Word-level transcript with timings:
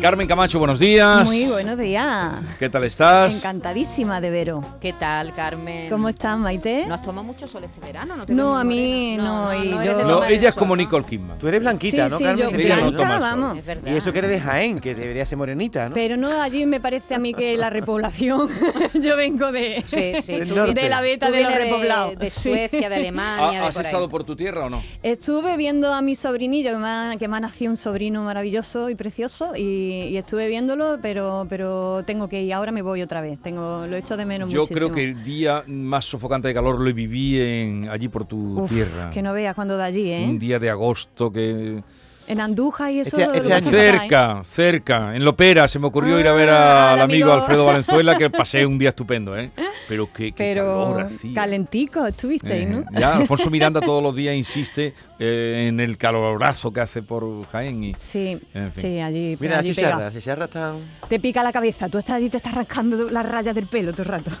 Carmen 0.00 0.28
Camacho, 0.28 0.60
buenos 0.60 0.78
días. 0.78 1.24
Muy 1.24 1.46
buenos 1.48 1.76
días. 1.76 2.32
¿Qué 2.60 2.68
tal 2.70 2.84
estás? 2.84 3.34
Encantadísima 3.38 4.20
de 4.20 4.30
veros. 4.30 4.64
¿Qué 4.80 4.92
tal, 4.92 5.34
Carmen? 5.34 5.90
¿Cómo 5.90 6.08
estás, 6.08 6.38
Maite? 6.38 6.84
¿No 6.86 6.94
has 6.94 7.02
tomado 7.02 7.24
mucho 7.26 7.48
sol 7.48 7.64
este 7.64 7.80
verano? 7.80 8.16
No, 8.16 8.24
te 8.24 8.32
No, 8.32 8.56
a 8.56 8.62
mí 8.62 9.16
no, 9.16 9.52
y 9.52 9.70
yo- 9.84 9.96
de 9.98 10.04
No, 10.04 10.22
ella 10.24 10.50
es 10.50 10.54
sol, 10.54 10.60
como 10.60 10.76
¿no? 10.76 10.82
Nicole 10.82 11.04
Kidman. 11.04 11.36
Tú 11.40 11.48
eres 11.48 11.60
blanquita, 11.60 12.04
sí, 12.06 12.12
¿no, 12.12 12.18
sí, 12.18 12.24
Carmen? 12.24 12.48
yo 12.52 12.58
Ella 12.60 12.76
no 12.76 12.82
blanca, 12.92 12.96
toma 12.96 13.14
el 13.16 13.20
sol. 13.20 13.20
vamos. 13.40 13.58
Es 13.58 13.66
verdad. 13.66 13.90
Y 13.92 13.96
eso 13.96 14.12
que 14.12 14.18
eres 14.20 14.30
de 14.30 14.40
Jaén, 14.40 14.78
que 14.80 14.94
debería 14.94 15.26
ser 15.26 15.36
morenita, 15.36 15.88
¿no? 15.88 15.94
Pero 15.96 16.16
no, 16.16 16.40
allí 16.42 16.64
me 16.64 16.80
parece 16.80 17.16
a 17.16 17.18
mí 17.18 17.34
que 17.34 17.56
la 17.56 17.68
repoblación, 17.68 18.48
yo 19.02 19.16
vengo 19.16 19.50
de, 19.50 19.82
Sí, 19.84 20.12
sí. 20.22 20.36
De 20.38 20.88
la 20.88 21.00
beta 21.00 21.26
tú 21.26 21.32
de 21.32 21.42
los 21.42 21.52
repoblados. 21.54 22.18
De, 22.18 22.30
Sí. 22.30 22.50
Suecia, 22.50 22.88
de 22.88 22.94
Alemania, 22.94 23.60
de 23.62 23.66
¿Has 23.66 23.74
por 23.74 23.84
ahí. 23.84 23.88
estado 23.90 24.08
por 24.08 24.22
tu 24.22 24.36
tierra 24.36 24.66
o 24.66 24.70
no? 24.70 24.80
Estuve 25.02 25.56
viendo 25.56 25.92
a 25.92 26.00
mi 26.02 26.14
sobrinillo, 26.14 26.70
que 26.70 26.78
me 26.78 26.86
ha, 26.88 27.16
que 27.18 27.26
me 27.26 27.36
ha 27.36 27.40
nacido 27.40 27.72
un 27.72 27.76
sobrino 27.76 28.22
maravilloso 28.22 28.90
y 28.90 28.94
precioso, 28.94 29.56
y, 29.56 29.87
y 29.88 30.16
estuve 30.16 30.48
viéndolo, 30.48 30.98
pero, 31.02 31.46
pero 31.48 32.02
tengo 32.04 32.28
que 32.28 32.42
ir, 32.42 32.52
ahora 32.54 32.72
me 32.72 32.82
voy 32.82 33.02
otra 33.02 33.20
vez, 33.20 33.38
tengo, 33.40 33.86
lo 33.86 33.96
echo 33.96 34.16
de 34.16 34.24
menos 34.24 34.50
Yo 34.50 34.60
muchísimo. 34.60 34.76
creo 34.78 34.92
que 34.92 35.04
el 35.04 35.24
día 35.24 35.64
más 35.66 36.04
sofocante 36.04 36.48
de 36.48 36.54
calor 36.54 36.80
lo 36.80 36.92
viví 36.94 37.38
en, 37.40 37.88
allí 37.88 38.08
por 38.08 38.24
tu 38.24 38.60
Uf, 38.62 38.70
tierra. 38.70 39.10
Que 39.10 39.22
no 39.22 39.32
veas 39.32 39.54
cuando 39.54 39.76
de 39.76 39.84
allí, 39.84 40.10
¿eh? 40.10 40.26
Un 40.28 40.38
día 40.38 40.58
de 40.58 40.70
agosto 40.70 41.32
que... 41.32 41.82
En 42.28 42.40
Andújar 42.40 42.92
y 42.92 43.00
eso. 43.00 43.16
Este- 43.18 43.38
este 43.38 43.52
año. 43.52 43.66
¿eh? 43.68 43.70
Cerca, 43.70 44.42
cerca, 44.44 45.16
en 45.16 45.24
Lopera 45.24 45.66
se 45.66 45.78
me 45.78 45.86
ocurrió 45.86 46.20
ir 46.20 46.28
a 46.28 46.32
ver 46.32 46.48
Ah, 46.50 46.92
al 46.92 46.98
al 46.98 47.04
amigo 47.04 47.26
amigo. 47.30 47.42
Alfredo 47.42 47.64
Valenzuela 47.66 48.16
que 48.16 48.28
pasé 48.30 48.64
un 48.66 48.78
día 48.78 48.90
estupendo, 48.90 49.36
¿eh? 49.36 49.50
Pero 49.88 50.12
qué, 50.12 50.32
qué 50.32 50.34
Pero 50.36 50.64
calor 50.66 51.00
hacía. 51.02 51.34
calentico 51.34 52.06
estuvisteis, 52.06 52.66
Eh, 52.66 52.66
¿no? 52.66 52.84
Ya, 53.00 53.14
Alfonso 53.16 53.48
Miranda 53.50 53.80
todos 53.80 54.02
los 54.02 54.14
días 54.14 54.36
insiste 54.36 54.92
eh, 55.18 55.66
en 55.68 55.80
el 55.80 55.96
calorazo 55.96 56.70
que 56.72 56.80
hace 56.80 57.02
por 57.02 57.24
Jaén 57.46 57.82
y... 57.82 57.94
Sí, 57.94 58.38
En 58.54 58.70
fin. 58.72 58.82
sí, 58.82 59.00
allí, 59.00 59.36
Mira, 59.40 59.58
allí 59.60 59.72
las 59.74 60.12
chicharras 60.14 60.48
están... 60.50 60.76
Te 61.08 61.18
pica 61.18 61.42
la 61.42 61.50
cabeza, 61.52 61.88
tú 61.88 61.96
estás 61.98 62.16
allí 62.16 62.28
te 62.28 62.36
estás 62.36 62.54
rascando 62.54 63.10
las 63.10 63.26
rayas 63.26 63.54
del 63.54 63.66
pelo 63.66 63.92
todo 63.92 64.02
el 64.02 64.08
rato. 64.08 64.30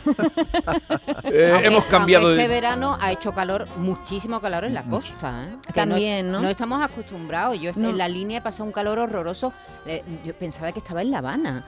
Eh, 1.32 1.50
Aunque- 1.52 1.66
hemos 1.68 1.84
cambiado 1.84 2.28
de... 2.30 2.36
Este 2.36 2.48
verano 2.48 2.96
ha 3.00 3.12
hecho 3.12 3.32
calor, 3.32 3.68
muchísimo 3.78 4.40
calor 4.40 4.64
en 4.64 4.74
la 4.74 4.82
costa. 4.84 5.44
¿eh? 5.48 5.56
También, 5.74 6.30
¿no? 6.30 6.40
No 6.40 6.48
estamos 6.48 6.80
acostumbrados. 6.82 7.58
Yo 7.60 7.72
No. 7.82 7.90
en 7.90 7.98
la 7.98 8.08
línea 8.08 8.38
he 8.38 8.42
pasado 8.42 8.64
un 8.64 8.72
calor 8.72 8.98
horroroso. 8.98 9.52
Eh, 9.86 10.02
yo 10.24 10.34
pensaba 10.34 10.72
que 10.72 10.78
estaba 10.80 11.02
en 11.02 11.10
La 11.10 11.18
Habana. 11.18 11.64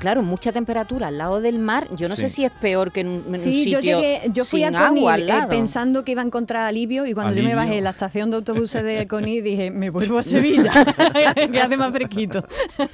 Claro, 0.00 0.22
mucha 0.22 0.52
temperatura 0.52 1.08
al 1.08 1.18
lado 1.18 1.40
del 1.40 1.58
mar. 1.58 1.88
Yo 1.96 2.08
no 2.08 2.16
Sí. 2.16 2.22
sé 2.22 2.28
si 2.28 2.44
es 2.44 2.52
peor 2.52 2.92
que 2.92 3.00
en 3.00 3.08
un, 3.08 3.14
en 3.26 3.28
un 3.34 3.36
Sí, 3.36 3.64
sitio 3.64 3.80
yo 3.80 4.00
llegué, 4.00 4.22
yo 4.32 4.44
fui 4.44 4.60
sin 4.62 4.74
a 4.74 4.86
Conil 4.88 4.98
agua 4.98 5.14
al 5.14 5.28
eh, 5.30 5.46
pensando 5.48 6.04
que 6.04 6.12
iba 6.12 6.22
a 6.22 6.24
encontrar 6.24 6.66
alivio 6.66 7.06
y 7.06 7.14
cuando 7.14 7.34
yo 7.34 7.42
me 7.42 7.54
bajé 7.54 7.78
en 7.78 7.84
la 7.84 7.90
estación 7.90 8.30
de 8.30 8.36
autobuses 8.36 8.82
de 8.84 9.06
Conil 9.06 9.42
dije, 9.42 9.70
me 9.70 9.90
vuelvo 9.90 10.18
a 10.18 10.22
Sevilla, 10.22 10.72
que 11.52 11.60
hace 11.60 11.76
más 11.76 11.92
fresquito. 11.92 12.44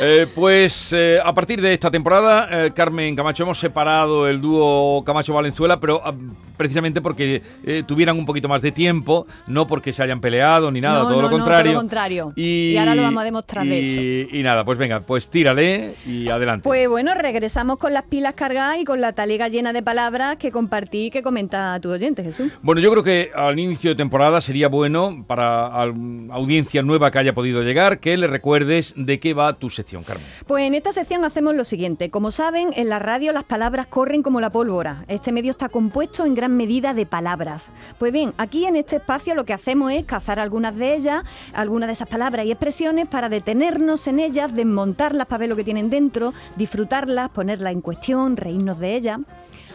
Eh, 0.00 0.26
pues 0.34 0.92
eh, 0.92 1.18
a 1.22 1.34
partir 1.34 1.60
de 1.60 1.72
esta 1.74 1.90
temporada, 1.90 2.48
eh, 2.66 2.70
Carmen 2.74 3.16
Camacho, 3.16 3.42
hemos 3.42 3.58
separado 3.58 4.28
el 4.28 4.40
dúo 4.40 5.02
Camacho-Valenzuela, 5.04 5.80
pero 5.80 6.00
ah, 6.04 6.14
precisamente 6.56 7.00
porque 7.00 7.42
eh, 7.64 7.82
tuvieran 7.86 8.16
un 8.16 8.24
poquito 8.24 8.48
más 8.48 8.62
de 8.62 8.70
tiempo, 8.70 9.26
no 9.48 9.66
porque 9.66 9.92
se 9.92 10.02
hayan 10.02 10.20
peleado 10.20 10.70
ni 10.70 10.80
nada, 10.80 11.00
No, 11.00 11.04
todo, 11.08 11.16
no, 11.16 11.22
lo 11.22 11.30
no, 11.30 11.36
contrario. 11.74 12.22
todo 12.24 12.32
lo 12.32 12.32
contrario. 12.32 12.32
Y 12.36 12.76
ahora 12.76 12.94
lo 12.94 13.02
vamos 13.02 13.20
a 13.22 13.24
demostrar, 13.24 13.66
de 13.66 14.28
y- 14.32 14.38
Y 14.38 14.42
nada, 14.42 14.64
pues 14.64 14.78
venga, 14.78 15.00
pues 15.00 15.28
tírale 15.30 15.94
y 16.06 16.28
adelante. 16.28 16.64
Pues 16.64 16.88
bueno, 16.88 17.14
regresamos 17.14 17.78
con 17.78 17.92
las 17.94 18.04
pilas 18.04 18.34
cargadas 18.34 18.78
y 18.80 18.84
con 18.84 19.00
la 19.00 19.12
talega 19.12 19.48
llena 19.48 19.72
de 19.72 19.82
palabras 19.82 20.36
que 20.36 20.50
compartí 20.50 21.06
y 21.06 21.10
que 21.10 21.22
comenta 21.22 21.78
tu 21.80 21.90
oyente, 21.90 22.22
Jesús. 22.22 22.52
Bueno, 22.62 22.80
yo 22.80 22.90
creo 22.90 23.02
que 23.02 23.30
al 23.34 23.58
inicio 23.58 23.90
de 23.90 23.96
temporada 23.96 24.40
sería 24.40 24.68
bueno 24.68 25.24
para 25.26 25.66
audiencia 26.30 26.82
nueva 26.82 27.10
que 27.10 27.18
haya 27.18 27.34
podido 27.34 27.62
llegar 27.62 28.00
que 28.00 28.16
le 28.16 28.26
recuerdes 28.26 28.94
de 28.96 29.18
qué 29.20 29.34
va 29.34 29.52
tu 29.54 29.70
sección, 29.70 30.02
Carmen. 30.02 30.24
Pues 30.46 30.64
en 30.64 30.74
esta 30.74 30.92
sección 30.92 31.24
hacemos 31.24 31.54
lo 31.54 31.64
siguiente. 31.64 32.10
Como 32.10 32.30
saben, 32.30 32.68
en 32.74 32.88
la 32.88 32.98
radio 32.98 33.32
las 33.32 33.44
palabras 33.44 33.86
corren 33.86 34.22
como 34.22 34.40
la 34.40 34.50
pólvora. 34.50 35.04
Este 35.08 35.32
medio 35.32 35.50
está 35.52 35.68
compuesto 35.68 36.24
en 36.24 36.34
gran 36.34 36.56
medida 36.56 36.94
de 36.94 37.06
palabras. 37.06 37.70
Pues 37.98 38.12
bien, 38.12 38.32
aquí 38.38 38.64
en 38.66 38.76
este 38.76 38.96
espacio 38.96 39.34
lo 39.34 39.44
que 39.44 39.52
hacemos 39.52 39.92
es 39.92 40.04
cazar 40.04 40.38
algunas 40.40 40.76
de 40.76 40.94
ellas, 40.96 41.22
algunas 41.58 41.88
de 41.88 41.94
esas 41.94 42.08
palabras 42.08 42.46
y 42.46 42.52
expresiones 42.52 43.08
para 43.08 43.28
detenernos 43.28 44.06
en 44.06 44.20
ellas, 44.20 44.54
desmontarlas 44.54 45.26
para 45.26 45.40
ver 45.40 45.48
lo 45.48 45.56
que 45.56 45.64
tienen 45.64 45.90
dentro, 45.90 46.32
disfrutarlas, 46.56 47.30
ponerlas 47.30 47.72
en 47.72 47.80
cuestión, 47.80 48.36
reírnos 48.36 48.78
de 48.78 48.94
ellas. 48.94 49.18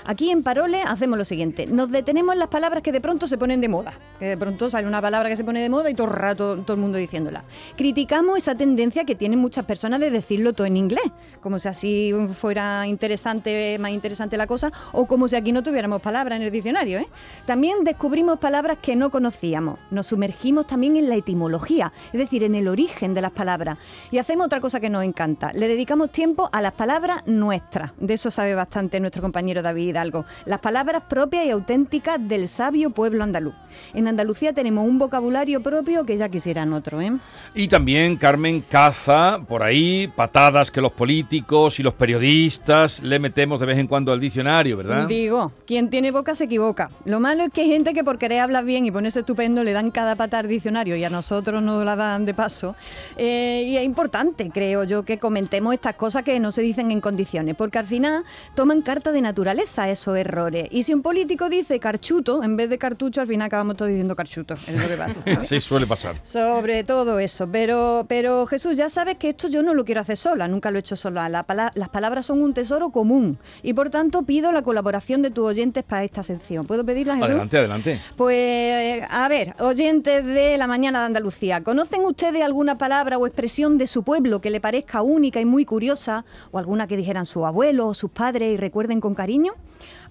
Aquí 0.06 0.32
en 0.32 0.44
Parole 0.44 0.82
hacemos 0.82 1.18
lo 1.18 1.24
siguiente, 1.24 1.66
nos 1.66 1.90
detenemos 1.90 2.34
en 2.34 2.40
las 2.40 2.50
palabras 2.50 2.84
que 2.84 2.92
de 2.92 3.00
pronto 3.00 3.26
se 3.26 3.38
ponen 3.38 3.62
de 3.62 3.70
moda, 3.70 3.94
que 4.20 4.26
de 4.26 4.38
pronto 4.38 4.70
sale 4.70 4.86
una 4.86 5.02
palabra 5.02 5.30
que 5.30 5.38
se 5.38 5.46
pone 5.46 5.62
de 5.62 5.70
moda 5.70 5.90
y 5.90 5.94
todo 5.94 6.08
el 6.08 6.14
rato 6.14 6.58
todo 6.58 6.76
el 6.76 6.82
mundo 6.82 6.98
diciéndola. 6.98 7.46
Criticamos 7.78 8.38
esa 8.38 8.54
tendencia 8.54 9.06
que 9.06 9.16
tienen 9.16 9.40
muchas 9.40 9.64
personas 9.64 10.02
de 10.02 10.12
decirlo 10.12 10.52
todo 10.52 10.68
en 10.68 10.76
inglés, 10.76 11.06
como 11.40 11.58
si 11.58 11.70
así 11.70 12.14
fuera 12.38 12.86
interesante, 12.86 13.78
más 13.80 13.92
interesante 13.92 14.36
la 14.36 14.46
cosa, 14.46 14.74
o 14.92 15.06
como 15.06 15.30
si 15.30 15.38
aquí 15.38 15.54
no 15.54 15.64
tuviéramos 15.64 16.02
palabras 16.02 16.36
en 16.38 16.44
el 16.44 16.52
diccionario. 16.52 17.00
¿eh? 17.00 17.08
También 17.46 17.86
descubrimos 17.86 18.40
palabras 18.40 18.80
que 18.82 18.98
no 18.98 19.10
conocíamos, 19.10 19.80
nos 19.90 20.08
sumergimos 20.08 20.68
también 20.68 20.98
en 20.98 21.08
la 21.08 21.16
etimología, 21.16 21.94
es 22.12 22.20
decir, 22.20 22.44
en 22.44 22.56
el 22.56 22.68
origen 22.68 23.14
de 23.14 23.22
las 23.22 23.32
palabras, 23.32 23.78
y 24.12 24.18
hacemos 24.18 24.48
otra 24.48 24.60
cosa 24.60 24.82
que 24.82 24.90
nos 24.90 25.06
encanta, 25.06 25.54
le 25.54 25.70
dedicamos 25.70 26.12
tiempo 26.12 26.50
a 26.52 26.62
las 26.62 26.74
palabras 26.74 27.26
nuestras, 27.26 27.92
de 27.98 28.16
eso 28.16 28.30
sabe 28.30 28.54
bastante 28.54 29.00
nuestro 29.00 29.22
compañero 29.22 29.62
David 29.62 29.93
Hidalgo, 29.94 30.26
las 30.46 30.60
palabras 30.60 31.04
propias 31.08 31.46
y 31.46 31.52
auténticas 31.52 32.20
del 32.20 32.50
sabio 32.50 32.90
pueblo 32.90 33.24
andaluz. 33.24 33.54
En 33.94 34.08
Andalucía 34.08 34.54
tenemos 34.54 34.88
un 34.88 35.00
vocabulario 35.00 35.62
propio 35.62 36.06
que 36.06 36.18
ya 36.18 36.30
quisieran 36.30 36.74
otro, 36.74 37.02
¿eh? 37.02 37.12
Y 37.56 37.68
también 37.68 38.18
Carmen 38.18 38.62
caza 38.62 39.40
por 39.48 39.64
ahí 39.64 40.12
patadas 40.16 40.72
que 40.72 40.82
los 40.82 40.92
políticos 40.92 41.80
y 41.80 41.84
los 41.84 41.94
periodistas 41.94 43.02
le 43.02 43.20
metemos 43.20 43.60
de 43.60 43.66
vez 43.66 43.78
en 43.78 43.88
cuando 43.88 44.12
al 44.12 44.20
diccionario, 44.20 44.78
¿verdad? 44.78 45.08
Digo, 45.08 45.52
quien 45.66 45.90
tiene 45.90 46.12
boca 46.12 46.36
se 46.36 46.46
equivoca. 46.46 46.90
Lo 47.06 47.20
malo 47.20 47.44
es 47.44 47.52
que 47.52 47.62
hay 47.62 47.70
gente 47.70 47.94
que 47.94 48.04
por 48.04 48.18
querer 48.18 48.40
hablar 48.40 48.66
bien 48.66 48.86
y 48.86 48.92
ponerse 48.92 49.20
estupendo 49.20 49.64
le 49.64 49.72
dan 49.72 49.92
cada 49.92 50.16
pata 50.16 50.40
al 50.40 50.48
diccionario 50.48 50.96
y 50.96 51.04
a 51.04 51.10
nosotros 51.10 51.62
nos 51.62 51.86
la 51.86 51.96
dan 51.96 52.26
de 52.26 52.34
paso. 52.34 52.76
Eh, 53.18 53.64
y 53.68 53.78
es 53.78 53.84
importante, 53.84 54.50
creo 54.52 54.84
yo, 54.84 55.04
que 55.04 55.18
comentemos 55.20 55.74
estas 55.74 55.96
cosas 55.96 56.24
que 56.24 56.40
no 56.40 56.52
se 56.52 56.62
dicen 56.62 56.92
en 56.92 57.02
condiciones, 57.02 57.56
porque 57.56 57.78
al 57.78 57.86
final 57.86 58.24
toman 58.56 58.82
carta 58.82 59.12
de 59.12 59.22
naturaleza 59.22 59.83
esos 59.90 60.18
errores. 60.18 60.68
Y 60.72 60.84
si 60.84 60.94
un 60.94 61.02
político 61.02 61.50
dice 61.50 61.80
carchuto, 61.80 62.44
en 62.44 62.56
vez 62.58 62.70
de 62.70 62.78
cartucho, 62.78 63.22
al 63.22 63.28
final 63.28 63.48
acabamos 63.48 63.76
todos 63.78 63.90
diciendo 63.90 64.16
carchuto. 64.16 64.54
Es 64.54 64.80
lo 64.82 64.88
que 64.88 64.98
pasa. 64.98 65.24
Sí, 65.46 65.60
suele 65.62 65.88
pasar. 65.88 66.16
Sobre 66.24 66.84
todo 66.84 67.20
eso, 67.20 67.48
pero, 67.52 68.06
pero 68.08 68.46
Jesús, 68.46 68.76
ya 68.76 68.90
sabes 68.90 69.18
que 69.18 69.30
esto 69.30 69.48
yo 69.48 69.64
no 69.64 69.74
lo 69.74 69.86
quiero 69.86 70.02
hacer 70.02 70.18
sola, 70.18 70.48
nunca 70.48 70.72
lo 70.72 70.78
he 70.78 70.82
hecho 70.82 70.96
sola. 70.96 71.30
La 71.30 71.44
pala- 71.44 71.72
las 71.76 71.90
palabras 71.90 72.26
son 72.26 72.42
un 72.42 72.54
tesoro 72.54 72.90
común 72.90 73.38
y 73.62 73.74
por 73.74 73.90
tanto 73.90 74.24
pido 74.24 74.52
la 74.52 74.62
colaboración 74.62 75.22
de 75.22 75.32
tus 75.32 75.46
oyentes 75.46 75.84
para 75.84 76.04
esta 76.04 76.24
sección. 76.24 76.66
¿Puedo 76.66 76.86
pedirla, 76.86 77.16
Jesús? 77.16 77.30
Adelante, 77.30 77.58
adelante. 77.58 78.00
Pues, 78.16 79.04
a 79.10 79.28
ver, 79.28 79.56
oyentes 79.60 80.26
de 80.26 80.58
la 80.58 80.68
mañana 80.68 81.00
de 81.02 81.06
Andalucía, 81.08 81.62
¿conocen 81.64 82.02
ustedes 82.06 82.42
alguna 82.42 82.78
palabra 82.78 83.18
o 83.18 83.28
expresión 83.28 83.78
de 83.78 83.88
su 83.88 84.04
pueblo 84.04 84.42
que 84.42 84.50
le 84.50 84.60
parezca 84.62 85.02
única 85.02 85.40
y 85.40 85.46
muy 85.46 85.66
curiosa? 85.66 86.26
¿O 86.52 86.58
alguna 86.60 86.88
que 86.88 86.98
dijeran 86.98 87.26
su 87.26 87.46
abuelo 87.46 87.88
o 87.88 87.94
sus 87.94 88.12
padres 88.12 88.54
y 88.54 88.58
recuerden 88.58 89.02
con 89.02 89.14
cariño? 89.16 89.54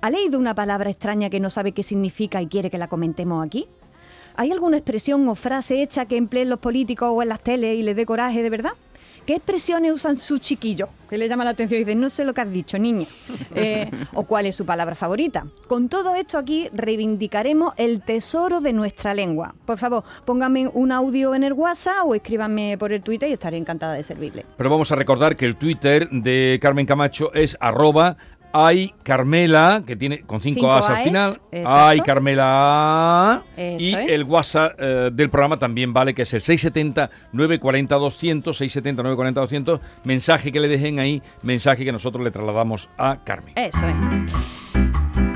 ¿Ha 0.01 0.11
leído 0.11 0.39
una 0.39 0.55
palabra 0.55 0.91
extraña 0.91 1.31
que 1.31 1.41
no 1.41 1.51
sabe 1.51 1.73
qué 1.73 1.83
significa 1.83 2.43
y 2.43 2.47
quiere 2.47 2.71
que 2.71 2.79
la 2.79 2.89
comentemos 2.89 3.45
aquí? 3.45 3.67
¿Hay 4.37 4.51
alguna 4.51 4.79
expresión 4.79 5.29
o 5.29 5.35
frase 5.35 5.83
hecha 5.83 6.07
que 6.07 6.17
empleen 6.17 6.49
los 6.49 6.59
políticos 6.59 7.11
o 7.13 7.23
en 7.23 7.29
las 7.29 7.41
teles 7.41 7.79
y 7.79 7.83
les 7.83 7.97
dé 7.97 8.07
coraje 8.07 8.43
de 8.43 8.51
verdad? 8.51 8.73
¿Qué 9.27 9.37
expresiones 9.37 9.93
usan 9.93 10.19
sus 10.19 10.41
chiquillos? 10.41 10.89
Que 11.09 11.17
le 11.17 11.29
llama 11.29 11.45
la 11.45 11.51
atención 11.51 11.81
y 11.81 11.85
dicen, 11.85 12.01
no 12.01 12.11
sé 12.11 12.25
lo 12.25 12.35
que 12.35 12.41
has 12.41 12.51
dicho, 12.51 12.79
niña. 12.79 13.07
Eh, 13.55 13.91
o 14.15 14.25
cuál 14.25 14.47
es 14.47 14.57
su 14.57 14.65
palabra 14.65 14.95
favorita. 14.95 15.47
Con 15.67 15.91
todo 15.91 16.15
esto 16.15 16.39
aquí 16.39 16.71
reivindicaremos 16.73 17.75
el 17.77 18.01
tesoro 18.01 18.63
de 18.63 18.73
nuestra 18.73 19.13
lengua. 19.13 19.55
Por 19.67 19.77
favor, 19.77 20.05
pónganme 20.25 20.69
un 20.69 20.91
audio 20.91 21.35
en 21.35 21.45
el 21.45 21.53
WhatsApp 21.53 22.07
o 22.07 22.15
escríbanme 22.15 22.79
por 22.79 22.93
el 22.93 23.03
Twitter 23.03 23.29
y 23.29 23.35
estaré 23.35 23.59
encantada 23.59 23.93
de 23.93 24.03
servirle. 24.03 24.47
Pero 24.57 24.71
vamos 24.71 24.91
a 24.91 24.97
recordar 24.97 25.37
que 25.37 25.45
el 25.45 25.57
Twitter 25.57 26.09
de 26.09 26.59
Carmen 26.63 26.87
Camacho 26.87 27.33
es 27.35 27.59
arroba 27.61 28.17
Ay 28.53 28.95
Carmela, 29.03 29.83
que 29.87 29.97
tiene 29.97 30.21
con 30.23 30.41
cinco, 30.41 30.61
Cinco 30.61 30.73
A's 30.73 30.89
al 30.89 31.05
final. 31.05 31.41
exacto. 31.51 31.71
Ay 31.71 32.01
Carmela. 32.01 33.45
Eso 33.57 33.77
y 33.83 33.95
es. 33.95 34.11
el 34.11 34.25
WhatsApp 34.25 34.75
eh, 34.79 35.11
del 35.13 35.31
programa 35.31 35.57
también 35.59 35.93
vale, 35.93 36.15
que 36.15 36.23
es 36.23 36.33
el 36.35 36.43
670-940-200, 36.43 38.43
670-940-200. 38.43 39.81
Mensaje 40.05 40.53
que 40.53 40.61
le 40.61 40.69
dejen 40.69 40.99
ahí, 40.99 41.23
mensaje 41.43 41.85
que 41.85 41.93
nosotros 41.93 42.23
le 42.25 42.31
trasladamos 42.31 42.89
a 42.99 43.19
Carmen. 43.25 43.53
Eso 43.57 43.87
es. 43.89 43.97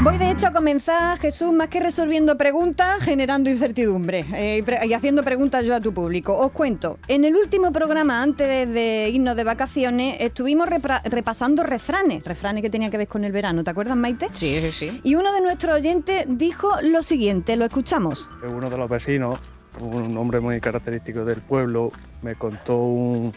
Voy 0.07 0.19
de 0.19 0.31
hecho 0.31 0.47
a 0.47 0.53
comenzar, 0.53 1.19
Jesús, 1.19 1.53
más 1.53 1.67
que 1.67 1.81
resolviendo 1.81 2.39
preguntas, 2.39 3.03
generando 3.03 3.51
incertidumbre 3.51 4.25
eh, 4.37 4.59
y 4.59 4.63
pre- 4.63 4.87
y 4.87 4.93
haciendo 4.93 5.25
preguntas 5.25 5.67
yo 5.67 5.75
a 5.75 5.81
tu 5.81 5.93
público. 5.93 6.33
Os 6.39 6.53
cuento, 6.53 7.01
en 7.09 7.25
el 7.25 7.35
último 7.35 7.73
programa, 7.73 8.23
antes 8.23 8.73
de, 8.73 9.11
irnos 9.13 9.35
de 9.35 9.43
vacaciones, 9.43 10.19
estuvimos 10.21 10.69
repasando 10.69 11.65
refranes, 11.65 12.23
refranes 12.23 12.63
que 12.63 12.71
tenían 12.71 12.93
que 12.93 12.99
ver 12.99 13.09
con 13.09 13.25
el 13.25 13.33
verano, 13.33 13.65
¿te 13.65 13.71
acuerdas, 13.71 13.97
Maite? 13.97 14.29
Sí, 14.31 14.61
sí, 14.61 14.71
sí. 14.71 15.01
Y 15.03 15.17
uno 15.17 15.33
de 15.33 15.41
nuestros 15.41 15.75
oyentes 15.75 16.25
dijo 16.29 16.71
lo 16.83 17.03
siguiente, 17.03 17.57
lo 17.57 17.65
escuchamos. 17.65 18.31
Uno 18.49 18.71
de 18.71 18.79
los 18.79 18.89
vecinos, 18.89 19.41
un 19.81 20.17
hombre 20.17 20.39
muy 20.39 20.61
característico 20.61 21.25
del 21.25 21.41
pueblo, 21.41 21.91
me 22.23 22.37
contó 22.37 22.77
un, 22.79 23.35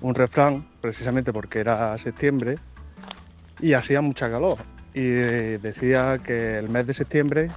un 0.00 0.14
refrán, 0.16 0.66
precisamente 0.80 1.32
porque 1.32 1.60
era 1.60 1.96
septiembre 1.96 2.56
y 3.60 3.74
hacía 3.74 4.00
mucha 4.00 4.28
calor. 4.28 4.58
Y 4.96 5.10
decía 5.58 6.20
que 6.24 6.56
el 6.56 6.70
mes 6.70 6.86
de 6.86 6.94
septiembre 6.94 7.50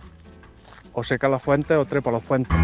o 0.92 1.04
seca 1.04 1.30
las 1.30 1.42
fuentes 1.42 1.78
o 1.78 1.86
trepa 1.86 2.12
los 2.12 2.22
puentes. 2.22 2.58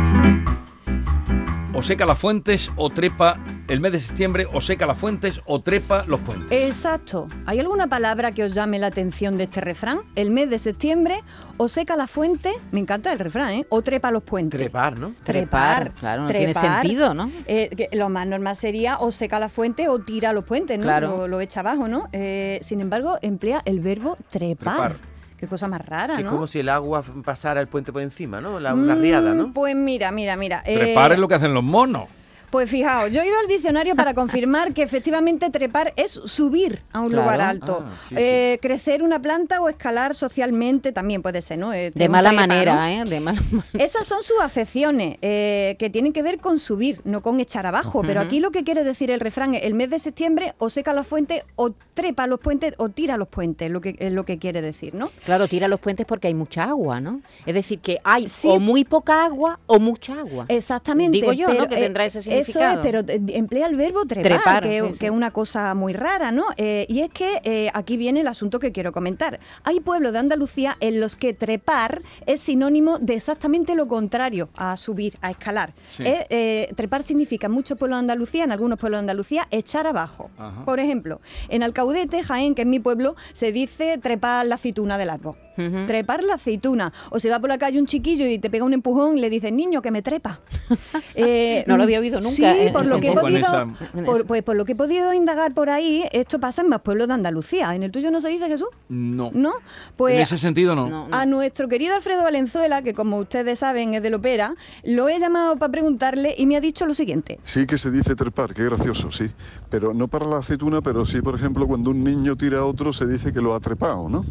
O 1.73 1.81
seca 1.81 2.05
las 2.05 2.19
fuentes 2.19 2.69
o 2.75 2.89
trepa 2.89 3.37
el 3.67 3.79
mes 3.79 3.91
de 3.93 3.99
septiembre, 3.99 4.45
o 4.53 4.61
seca 4.61 4.85
las 4.85 4.97
fuentes 4.97 5.41
o 5.45 5.59
trepa 5.61 6.03
los 6.07 6.19
puentes. 6.19 6.47
Exacto. 6.51 7.27
¿Hay 7.45 7.59
alguna 7.59 7.87
palabra 7.87 8.31
que 8.31 8.43
os 8.43 8.53
llame 8.53 8.77
la 8.79 8.87
atención 8.87 9.37
de 9.37 9.45
este 9.45 9.61
refrán? 9.61 9.99
El 10.15 10.31
mes 10.31 10.49
de 10.49 10.59
septiembre, 10.59 11.23
o 11.57 11.67
seca 11.67 11.95
la 11.95 12.07
fuente, 12.07 12.51
me 12.71 12.79
encanta 12.79 13.11
el 13.11 13.19
refrán, 13.19 13.49
¿eh? 13.51 13.65
O 13.69 13.81
trepa 13.81 14.11
los 14.11 14.23
puentes. 14.23 14.59
Trepar, 14.59 14.99
¿no? 14.99 15.13
Trepar, 15.23 15.91
claro, 15.93 16.23
no 16.23 16.27
tiene 16.29 16.53
trepar. 16.53 16.81
sentido, 16.81 17.13
¿no? 17.13 17.31
Eh, 17.47 17.69
que 17.75 17.89
lo 17.95 18.09
más 18.09 18.27
normal 18.27 18.55
sería 18.55 18.97
o 18.99 19.11
seca 19.11 19.39
la 19.39 19.49
fuente 19.49 19.89
o 19.89 19.99
tira 19.99 20.31
los 20.33 20.43
puentes, 20.43 20.77
¿no? 20.77 20.83
Claro. 20.83 21.07
Lo, 21.17 21.27
lo 21.27 21.41
echa 21.41 21.61
abajo, 21.61 21.87
¿no? 21.87 22.07
Eh, 22.13 22.59
sin 22.61 22.81
embargo, 22.81 23.17
emplea 23.21 23.61
el 23.65 23.79
verbo 23.79 24.17
trepar. 24.29 24.75
Trepar. 24.75 25.15
Qué 25.37 25.47
cosa 25.47 25.67
más 25.67 25.85
rara, 25.85 26.17
Es 26.19 26.23
¿no? 26.25 26.31
como 26.31 26.47
si 26.47 26.59
el 26.59 26.69
agua 26.69 27.03
pasara 27.23 27.59
el 27.59 27.67
puente 27.67 27.91
por 27.91 28.01
encima, 28.01 28.39
¿no? 28.39 28.59
La, 28.59 28.73
una 28.73 28.95
riada, 28.95 29.33
Mm, 29.33 29.37
¿no? 29.37 29.53
Pues 29.53 29.75
mira, 29.75 30.09
mira, 30.11 30.37
mira. 30.37 30.63
eh, 30.65 30.75
Trepar 30.77 31.11
es 31.11 31.19
lo 31.19 31.27
que 31.27 31.35
hacen 31.35 31.53
los 31.53 31.63
monos. 31.63 32.05
Pues 32.49 32.69
fijaos, 32.69 33.11
yo 33.11 33.21
he 33.21 33.27
ido 33.27 33.37
al 33.39 33.47
diccionario 33.47 33.95
para 33.95 34.13
confirmar 34.15 34.73
que 34.73 34.81
efectivamente 34.83 35.49
trepar 35.49 35.93
es 35.95 36.11
subir 36.11 36.81
a 36.91 37.01
un 37.01 37.09
Claro. 37.09 37.23
lugar 37.23 37.41
alto. 37.41 37.83
Ah, 37.85 37.91
sí, 38.07 38.15
Eh, 38.17 38.59
Crecer 38.61 39.03
una 39.03 39.21
planta 39.21 39.61
o 39.61 39.69
escalar 39.69 40.15
socialmente 40.15 40.91
también 40.91 41.21
puede 41.21 41.41
ser, 41.41 41.57
¿no? 41.57 41.73
Eh, 41.73 41.91
De 41.93 42.09
mala 42.09 42.29
trepa, 42.29 42.47
manera, 42.47 42.75
¿no? 42.75 42.85
¿eh? 42.85 43.05
De 43.09 43.19
mala 43.19 43.41
manera. 43.51 43.65
Esas 43.85 44.07
son 44.07 44.23
sus 44.23 44.39
acepciones, 44.41 45.17
eh, 45.21 45.75
que 45.79 45.89
tienen 45.89 46.13
que 46.13 46.21
ver 46.21 46.39
con 46.39 46.59
subir, 46.59 47.01
no 47.03 47.21
con 47.21 47.39
echar 47.39 47.65
abajo. 47.65 48.01
Pero 48.05 48.21
aquí 48.21 48.39
lo 48.39 48.51
que 48.51 48.63
quiere 48.63 48.83
decir 48.83 49.11
el 49.11 49.19
refrán 49.19 49.55
es, 49.55 49.63
el 49.63 49.73
mes 49.73 49.89
de 49.89 49.99
septiembre 49.99 50.53
o 50.57 50.69
seca 50.69 50.93
los 50.93 51.07
puentes, 51.07 51.43
o 51.55 51.71
trepa 51.93 52.27
los 52.27 52.39
puentes, 52.39 52.73
o 52.77 52.89
tira 52.89 53.17
los 53.17 53.27
puentes, 53.27 53.69
lo 53.69 53.81
que, 53.81 53.95
es 53.99 54.11
lo 54.11 54.25
que 54.25 54.37
quiere 54.37 54.61
decir, 54.61 54.93
¿no? 54.93 55.09
Claro, 55.25 55.47
tira 55.47 55.67
los 55.67 55.79
puentes 55.79 56.05
porque 56.05 56.27
hay 56.27 56.33
mucha 56.33 56.63
agua, 56.65 56.99
¿no? 57.01 57.21
Es 57.45 57.53
decir, 57.53 57.79
que 57.79 57.99
hay 58.03 58.27
Sí. 58.27 58.47
o 58.49 58.59
muy 58.59 58.83
poca 58.83 59.25
agua 59.25 59.59
o 59.67 59.79
mucha 59.79 60.19
agua. 60.19 60.45
Exactamente. 60.49 61.17
Digo 61.17 61.31
yo, 61.33 61.53
¿no? 61.53 61.67
Que 61.67 61.75
tendrá 61.77 62.05
ese 62.05 62.19
Eso 62.19 62.29
significado. 62.43 62.81
es, 62.81 62.85
pero 62.85 63.03
emplea 63.33 63.67
el 63.67 63.75
verbo 63.75 64.05
trepar, 64.05 64.31
Trepar, 64.31 64.63
que, 64.63 64.81
sí, 64.81 64.87
que 64.87 64.93
sí. 64.93 65.05
es 65.05 65.11
una 65.11 65.31
cosa 65.31 65.73
muy 65.73 65.93
rara, 65.93 66.31
¿no? 66.31 66.45
Eh, 66.57 66.85
y 66.89 67.01
es 67.01 67.09
que 67.09 67.41
eh, 67.43 67.69
aquí 67.73 67.97
viene 67.97 68.21
el 68.21 68.27
asunto 68.27 68.59
que 68.59 68.71
quiero 68.71 68.91
comentar. 68.91 69.39
Hay 69.63 69.79
pueblos 69.79 70.13
de 70.13 70.19
Andalucía 70.19 70.77
en 70.79 70.99
los 70.99 71.15
que 71.15 71.33
trepar 71.33 72.01
es 72.25 72.41
sinónimo 72.41 72.99
de 72.99 73.15
exactamente 73.15 73.75
lo 73.75 73.87
contrario 73.87 74.49
a 74.55 74.77
subir, 74.77 75.17
a 75.21 75.31
escalar. 75.31 75.73
Sí. 75.87 76.03
Eh, 76.05 76.25
eh, 76.29 76.73
trepar 76.75 77.03
significa 77.03 77.47
en 77.47 77.53
muchos 77.53 77.77
pueblos 77.77 77.97
de 77.97 78.01
Andalucía, 78.01 78.43
en 78.43 78.51
algunos 78.51 78.79
pueblos 78.79 78.99
de 78.99 79.01
Andalucía, 79.01 79.47
echar 79.51 79.87
abajo. 79.87 80.29
Ajá. 80.37 80.65
Por 80.65 80.79
ejemplo, 80.79 81.21
en 81.49 81.63
Alcaudete, 81.63 82.23
Jaén, 82.23 82.55
que 82.55 82.63
es 82.63 82.67
mi 82.67 82.79
pueblo, 82.79 83.15
se 83.33 83.51
dice 83.51 83.97
trepar 83.97 84.45
la 84.45 84.55
aceituna 84.55 84.97
del 84.97 85.09
árbol. 85.09 85.35
Trepar 85.55 86.23
la 86.23 86.35
aceituna. 86.35 86.91
O 87.09 87.19
se 87.19 87.29
va 87.29 87.39
por 87.39 87.49
la 87.49 87.57
calle 87.57 87.79
un 87.79 87.85
chiquillo 87.85 88.27
y 88.27 88.39
te 88.39 88.49
pega 88.49 88.65
un 88.65 88.73
empujón 88.73 89.17
y 89.17 89.21
le 89.21 89.29
dices, 89.29 89.51
niño, 89.53 89.81
que 89.81 89.91
me 89.91 90.01
trepa. 90.01 90.39
Eh, 91.15 91.63
No 91.67 91.77
lo 91.77 91.83
había 91.83 91.99
oído 91.99 92.19
nunca, 92.19 92.29
Sí, 92.35 92.43
eh, 92.43 92.69
por 92.73 92.85
lo 92.85 92.99
que 92.99 93.07
he 93.07 93.11
en 93.11 93.17
podido, 93.19 93.61
en 93.95 94.05
por, 94.05 94.25
pues 94.27 94.43
por 94.43 94.55
lo 94.55 94.65
que 94.65 94.73
he 94.73 94.75
podido 94.75 95.13
indagar 95.13 95.53
por 95.53 95.69
ahí, 95.69 96.03
esto 96.11 96.39
pasa 96.39 96.61
en 96.61 96.69
más 96.69 96.81
pueblos 96.81 97.07
de 97.07 97.13
Andalucía. 97.13 97.73
¿En 97.75 97.83
el 97.83 97.91
tuyo 97.91 98.11
no 98.11 98.19
se 98.21 98.29
dice 98.29 98.47
Jesús? 98.47 98.67
No. 98.89 99.31
¿No? 99.33 99.51
en 99.55 99.93
Pues 99.95 100.19
ese 100.19 100.37
sentido 100.37 100.75
no. 100.75 100.89
No, 100.89 101.07
no. 101.07 101.15
a 101.15 101.25
nuestro 101.25 101.67
querido 101.67 101.95
Alfredo 101.95 102.23
Valenzuela, 102.23 102.81
que 102.81 102.93
como 102.93 103.17
ustedes 103.17 103.59
saben 103.59 103.93
es 103.93 104.03
del 104.03 104.15
ópera, 104.15 104.55
lo 104.83 105.07
he 105.07 105.19
llamado 105.19 105.55
para 105.57 105.71
preguntarle 105.71 106.35
y 106.37 106.45
me 106.45 106.57
ha 106.57 106.61
dicho 106.61 106.85
lo 106.85 106.93
siguiente. 106.93 107.39
Sí 107.43 107.65
que 107.65 107.77
se 107.77 107.91
dice 107.91 108.15
trepar, 108.15 108.53
qué 108.53 108.65
gracioso, 108.65 109.11
sí. 109.11 109.29
Pero 109.69 109.93
no 109.93 110.07
para 110.07 110.25
la 110.25 110.37
aceituna, 110.39 110.81
pero 110.81 111.05
sí, 111.05 111.21
por 111.21 111.35
ejemplo, 111.35 111.67
cuando 111.67 111.91
un 111.91 112.03
niño 112.03 112.35
tira 112.35 112.59
a 112.59 112.65
otro 112.65 112.91
se 112.93 113.05
dice 113.05 113.31
que 113.31 113.41
lo 113.41 113.55
ha 113.55 113.59
trepado, 113.59 114.09
¿no? 114.09 114.25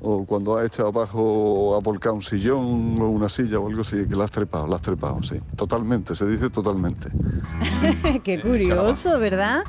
O 0.00 0.24
cuando 0.26 0.56
ha 0.56 0.64
echado 0.64 0.88
abajo 0.88 1.20
o 1.22 1.74
ha 1.74 1.80
volcado 1.80 2.14
un 2.14 2.22
sillón 2.22 3.00
o 3.00 3.08
una 3.08 3.28
silla 3.28 3.58
o 3.58 3.66
algo 3.66 3.80
así, 3.80 4.06
que 4.06 4.14
lo 4.14 4.22
has 4.22 4.30
trepado, 4.30 4.66
lo 4.66 4.74
has 4.74 4.82
trepado, 4.82 5.22
sí. 5.22 5.36
Totalmente, 5.56 6.14
se 6.14 6.26
dice 6.26 6.50
totalmente. 6.50 7.08
Qué 8.24 8.40
curioso, 8.40 9.18
¿verdad? 9.18 9.64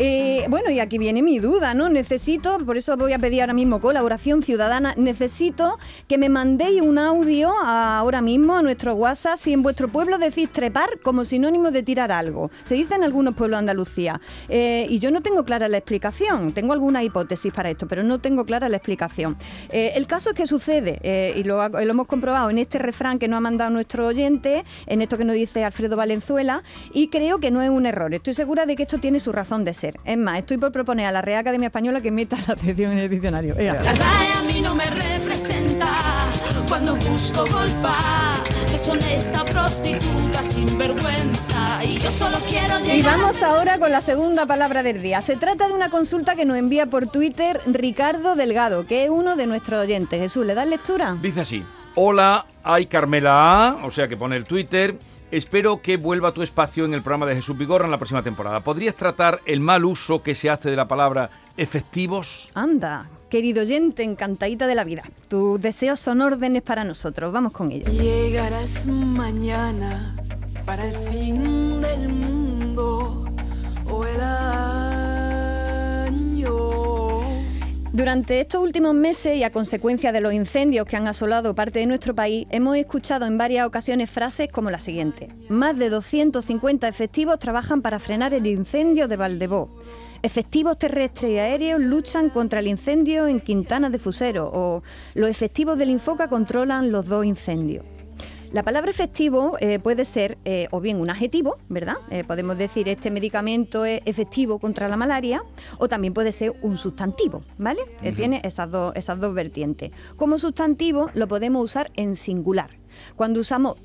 Eh, 0.00 0.46
bueno, 0.48 0.70
y 0.70 0.78
aquí 0.78 0.96
viene 0.96 1.22
mi 1.22 1.40
duda, 1.40 1.74
¿no? 1.74 1.88
Necesito, 1.88 2.58
por 2.58 2.76
eso 2.76 2.96
voy 2.96 3.12
a 3.12 3.18
pedir 3.18 3.40
ahora 3.40 3.52
mismo 3.52 3.80
colaboración 3.80 4.42
ciudadana, 4.42 4.94
necesito 4.96 5.76
que 6.06 6.18
me 6.18 6.28
mandéis 6.28 6.82
un 6.82 6.98
audio 6.98 7.50
ahora 7.50 8.22
mismo 8.22 8.54
a 8.54 8.62
nuestro 8.62 8.94
WhatsApp 8.94 9.38
si 9.38 9.52
en 9.52 9.62
vuestro 9.64 9.88
pueblo 9.88 10.18
decís 10.18 10.52
trepar 10.52 11.00
como 11.02 11.24
sinónimo 11.24 11.72
de 11.72 11.82
tirar 11.82 12.12
algo. 12.12 12.52
Se 12.62 12.76
dice 12.76 12.94
en 12.94 13.02
algunos 13.02 13.34
pueblos 13.34 13.56
de 13.56 13.58
Andalucía. 13.58 14.20
Eh, 14.48 14.86
y 14.88 15.00
yo 15.00 15.10
no 15.10 15.20
tengo 15.20 15.44
clara 15.44 15.66
la 15.66 15.78
explicación, 15.78 16.52
tengo 16.52 16.72
alguna 16.72 17.02
hipótesis 17.02 17.52
para 17.52 17.68
esto, 17.68 17.88
pero 17.88 18.04
no 18.04 18.20
tengo 18.20 18.44
clara 18.44 18.68
la 18.68 18.76
explicación. 18.76 19.36
Eh, 19.70 19.92
el 19.96 20.06
caso 20.06 20.30
es 20.30 20.36
que 20.36 20.46
sucede, 20.46 21.00
eh, 21.02 21.34
y 21.36 21.42
lo, 21.42 21.68
lo 21.68 21.80
hemos 21.80 22.06
comprobado 22.06 22.50
en 22.50 22.58
este 22.58 22.78
refrán 22.78 23.18
que 23.18 23.26
nos 23.26 23.38
ha 23.38 23.40
mandado 23.40 23.70
nuestro 23.70 24.06
oyente, 24.06 24.64
en 24.86 25.02
esto 25.02 25.18
que 25.18 25.24
nos 25.24 25.34
dice 25.34 25.64
Alfredo 25.64 25.96
Valenzuela, 25.96 26.62
y 26.92 27.08
creo 27.08 27.40
que 27.40 27.50
no 27.50 27.62
es 27.62 27.70
un 27.70 27.84
error. 27.84 28.14
Estoy 28.14 28.34
segura 28.34 28.64
de 28.64 28.76
que 28.76 28.84
esto 28.84 28.98
tiene 28.98 29.18
su 29.18 29.32
razón 29.32 29.64
de 29.64 29.74
ser. 29.74 29.87
Es 30.04 30.18
más, 30.18 30.38
estoy 30.38 30.58
por 30.58 30.72
proponer 30.72 31.06
a 31.06 31.12
la 31.12 31.22
Real 31.22 31.40
Academia 31.40 31.66
Española 31.66 32.00
que 32.00 32.10
meta 32.10 32.36
la 32.46 32.54
atención 32.54 32.92
en 32.92 32.98
el 32.98 33.10
diccionario. 33.10 33.56
Ea. 33.58 33.74
La 33.74 33.92
RAE 33.92 34.32
a 34.32 34.42
mí 34.42 34.60
no 34.60 34.74
me 34.74 34.84
representa 34.86 35.88
cuando 36.68 36.96
busco 36.96 37.42
golfar. 37.42 38.36
Deshonesta 38.70 39.44
prostituta 39.44 40.42
sin 40.42 40.78
vergüenza. 40.78 41.84
Y 41.84 41.98
yo 41.98 42.10
solo 42.10 42.38
quiero 42.48 42.78
llegar. 42.80 42.96
Y 42.96 43.02
vamos 43.02 43.42
ahora 43.42 43.78
con 43.78 43.90
la 43.90 44.00
segunda 44.00 44.46
palabra 44.46 44.82
del 44.82 45.00
día. 45.00 45.22
Se 45.22 45.36
trata 45.36 45.68
de 45.68 45.74
una 45.74 45.90
consulta 45.90 46.34
que 46.34 46.44
nos 46.44 46.56
envía 46.56 46.86
por 46.86 47.06
Twitter 47.06 47.60
Ricardo 47.66 48.34
Delgado, 48.34 48.86
que 48.86 49.04
es 49.04 49.10
uno 49.10 49.36
de 49.36 49.46
nuestros 49.46 49.80
oyentes. 49.80 50.20
Jesús, 50.20 50.44
¿le 50.46 50.54
das 50.54 50.68
lectura? 50.68 51.16
Dice 51.20 51.40
así. 51.40 51.64
Hola, 51.94 52.46
hay 52.62 52.86
Carmela 52.86 53.68
A, 53.68 53.86
o 53.86 53.90
sea 53.90 54.06
que 54.06 54.16
pone 54.16 54.36
el 54.36 54.44
Twitter. 54.44 54.96
Espero 55.30 55.82
que 55.82 55.98
vuelva 55.98 56.30
a 56.30 56.32
tu 56.32 56.42
espacio 56.42 56.86
en 56.86 56.94
el 56.94 57.02
programa 57.02 57.26
de 57.26 57.34
Jesús 57.34 57.56
Vigorra 57.56 57.84
en 57.84 57.90
la 57.90 57.98
próxima 57.98 58.22
temporada. 58.22 58.60
¿Podrías 58.60 58.94
tratar 58.94 59.40
el 59.44 59.60
mal 59.60 59.84
uso 59.84 60.22
que 60.22 60.34
se 60.34 60.48
hace 60.48 60.70
de 60.70 60.76
la 60.76 60.88
palabra 60.88 61.28
efectivos? 61.58 62.48
Anda, 62.54 63.10
querido 63.28 63.60
oyente, 63.60 64.02
encantadita 64.02 64.66
de 64.66 64.74
la 64.74 64.84
vida. 64.84 65.02
Tus 65.28 65.60
deseos 65.60 66.00
son 66.00 66.22
órdenes 66.22 66.62
para 66.62 66.82
nosotros. 66.82 67.30
Vamos 67.30 67.52
con 67.52 67.70
ellos. 67.70 67.92
Llegarás 67.92 68.86
mañana 68.86 70.16
para 70.64 70.86
el 70.86 70.96
fin 71.10 71.82
del 71.82 72.08
mundo 72.08 73.26
o 73.84 74.04
el 74.06 74.20
Durante 77.92 78.40
estos 78.40 78.62
últimos 78.62 78.94
meses 78.94 79.36
y 79.36 79.44
a 79.44 79.50
consecuencia 79.50 80.12
de 80.12 80.20
los 80.20 80.34
incendios 80.34 80.86
que 80.86 80.96
han 80.96 81.08
asolado 81.08 81.54
parte 81.54 81.78
de 81.78 81.86
nuestro 81.86 82.14
país, 82.14 82.46
hemos 82.50 82.76
escuchado 82.76 83.24
en 83.24 83.38
varias 83.38 83.66
ocasiones 83.66 84.10
frases 84.10 84.50
como 84.52 84.68
la 84.68 84.78
siguiente. 84.78 85.30
Más 85.48 85.78
de 85.78 85.88
250 85.88 86.86
efectivos 86.86 87.38
trabajan 87.38 87.80
para 87.80 87.98
frenar 87.98 88.34
el 88.34 88.46
incendio 88.46 89.08
de 89.08 89.16
Valdebó. 89.16 89.70
Efectivos 90.22 90.78
terrestres 90.78 91.30
y 91.30 91.38
aéreos 91.38 91.80
luchan 91.80 92.28
contra 92.28 92.60
el 92.60 92.66
incendio 92.66 93.26
en 93.26 93.40
Quintana 93.40 93.88
de 93.88 93.98
Fusero 93.98 94.50
o 94.52 94.82
los 95.14 95.30
efectivos 95.30 95.78
del 95.78 95.88
Infoca 95.88 96.28
controlan 96.28 96.92
los 96.92 97.06
dos 97.06 97.24
incendios. 97.24 97.86
La 98.50 98.62
palabra 98.62 98.90
efectivo 98.90 99.56
eh, 99.60 99.78
puede 99.78 100.06
ser 100.06 100.38
eh, 100.46 100.68
o 100.70 100.80
bien 100.80 101.00
un 101.00 101.10
adjetivo, 101.10 101.58
¿verdad? 101.68 101.96
Eh, 102.10 102.24
podemos 102.24 102.56
decir 102.56 102.88
este 102.88 103.10
medicamento 103.10 103.84
es 103.84 104.00
efectivo 104.06 104.58
contra 104.58 104.88
la 104.88 104.96
malaria, 104.96 105.42
o 105.76 105.86
también 105.86 106.14
puede 106.14 106.32
ser 106.32 106.54
un 106.62 106.78
sustantivo, 106.78 107.42
¿vale? 107.58 107.80
Eh, 108.02 108.12
tiene 108.12 108.40
esas 108.44 108.70
dos, 108.70 108.96
esas 108.96 109.20
dos 109.20 109.34
vertientes. 109.34 109.90
Como 110.16 110.38
sustantivo 110.38 111.10
lo 111.12 111.28
podemos 111.28 111.62
usar 111.62 111.90
en 111.94 112.16
singular. 112.16 112.70
Cuando 113.16 113.38
usamos 113.38 113.76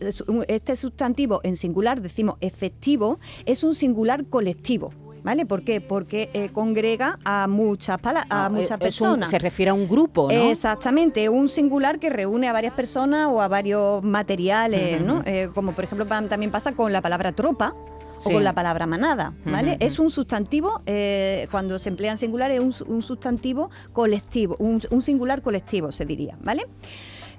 este 0.48 0.75
sustantivo 0.77 1.41
en 1.43 1.58
singular, 1.58 2.01
decimos 2.01 2.38
efectivo, 2.39 3.20
es 3.46 3.65
un 3.65 3.75
singular 3.75 4.25
colectivo. 4.25 4.93
¿Vale? 5.23 5.45
¿Por 5.45 5.63
qué? 5.63 5.79
Porque 5.79 6.29
eh, 6.33 6.49
congrega 6.51 7.17
a 7.23 7.47
muchas, 7.47 7.99
pala- 8.01 8.25
a 8.29 8.49
muchas 8.49 8.71
un- 8.71 8.79
personas. 8.79 9.29
se 9.29 9.39
refiere 9.39 9.71
a 9.71 9.73
un 9.73 9.87
grupo, 9.87 10.27
¿no? 10.31 10.51
Exactamente, 10.51 11.29
un 11.29 11.47
singular 11.47 11.97
que 11.99 12.09
reúne 12.09 12.49
a 12.49 12.53
varias 12.53 12.73
personas 12.73 13.29
o 13.31 13.41
a 13.41 13.47
varios 13.47 14.03
materiales, 14.03 15.01
¿no? 15.01 15.21
Eh, 15.25 15.49
como 15.55 15.71
por 15.71 15.85
ejemplo 15.85 16.05
también 16.05 16.51
pasa 16.51 16.73
con 16.73 16.91
la 16.91 17.01
palabra 17.01 17.31
tropa 17.31 17.73
o 18.17 18.19
Sí. 18.19 18.33
con 18.33 18.43
la 18.43 18.53
palabra 18.53 18.85
manada, 18.85 19.33
¿vale? 19.45 19.77
Es 19.79 19.97
un 19.97 20.09
sustantivo, 20.11 20.81
eh, 20.85 21.47
cuando 21.51 21.79
se 21.79 21.89
emplea 21.89 22.11
en 22.11 22.17
singular, 22.17 22.51
es 22.51 22.59
un, 22.61 22.93
un 22.93 23.01
sustantivo 23.01 23.71
colectivo, 23.91 24.55
un, 24.59 24.81
un 24.91 25.01
singular 25.01 25.41
colectivo, 25.41 25.91
se 25.91 26.05
diría, 26.05 26.37
¿vale? 26.41 26.67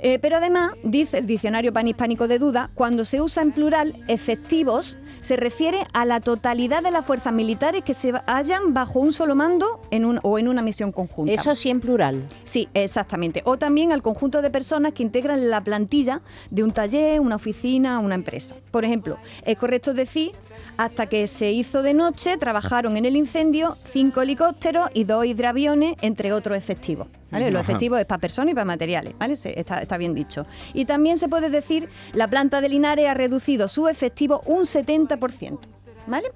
Eh, 0.01 0.19
pero 0.19 0.37
además, 0.39 0.73
dice 0.83 1.19
el 1.19 1.27
diccionario 1.27 1.73
panhispánico 1.73 2.27
de 2.29 2.39
duda, 2.39 2.71
cuando 2.75 3.05
se 3.05 3.21
usa 3.23 3.43
en 3.43 3.53
plural 3.53 3.95
efectivos, 4.09 4.99
se 5.25 5.37
refiere 5.37 5.87
a 5.95 6.05
la 6.05 6.21
totalidad 6.21 6.83
de 6.83 6.91
las 6.91 7.07
fuerzas 7.07 7.33
militares 7.33 7.83
que 7.83 7.95
se 7.95 8.13
hallan 8.27 8.75
bajo 8.75 9.01
un 9.01 9.13
solo 9.15 9.35
mando 9.35 9.81
en 9.91 10.05
un, 10.05 10.21
o 10.23 10.39
en 10.39 10.49
una 10.49 10.61
misión 10.61 10.93
conjunta. 10.93 11.33
Eso 11.33 11.55
sí 11.55 11.71
en 11.71 11.81
plural. 11.81 12.29
Sí, 12.45 12.69
exactamente. 12.75 13.41
O 13.47 13.57
también 13.57 13.91
al 13.91 14.03
conjunto 14.03 14.43
de 14.43 14.51
personas 14.51 14.93
que 14.93 15.03
integran 15.03 15.49
la 15.49 15.63
plantilla 15.63 16.21
de 16.51 16.63
un 16.63 16.73
taller, 16.73 17.21
una 17.21 17.37
oficina, 17.37 18.01
una 18.01 18.15
empresa. 18.15 18.55
Por 18.71 18.85
ejemplo, 18.85 19.17
es 19.47 19.59
correcto 19.59 19.95
decir, 19.95 20.33
hasta 20.77 21.07
que 21.07 21.27
se 21.27 21.53
hizo 21.53 21.83
de 21.83 21.95
noche, 21.95 22.37
trabajaron 22.37 22.97
en 22.97 23.05
el 23.05 23.17
incendio 23.17 23.77
cinco 23.85 24.23
helicópteros 24.23 24.91
y 24.95 25.05
dos 25.05 25.25
hidroaviones, 25.27 25.95
entre 26.01 26.33
otros 26.33 26.57
efectivos. 26.57 27.07
¿vale? 27.31 27.51
Los 27.51 27.63
efectivos 27.63 28.01
es 28.01 28.07
para 28.07 28.21
personas 28.21 28.53
y 28.53 28.55
para 28.55 28.65
materiales, 28.65 29.15
¿vale? 29.19 29.37
Se- 29.37 29.59
está, 29.59 29.81
está 29.83 29.97
bien 29.97 30.15
dicho. 30.15 30.47
Y 30.73 30.85
también 30.85 31.19
se 31.19 31.29
puede 31.29 31.51
decir, 31.51 31.89
la 32.13 32.29
planta 32.29 32.61
de 32.61 32.69
Linares 32.69 33.09
ha 33.09 33.15
reducido 33.15 33.69
su 33.69 33.89
efectivo 33.89 34.41
un 34.47 34.65
70%. 34.65 35.59
¿Vale? 36.07 36.27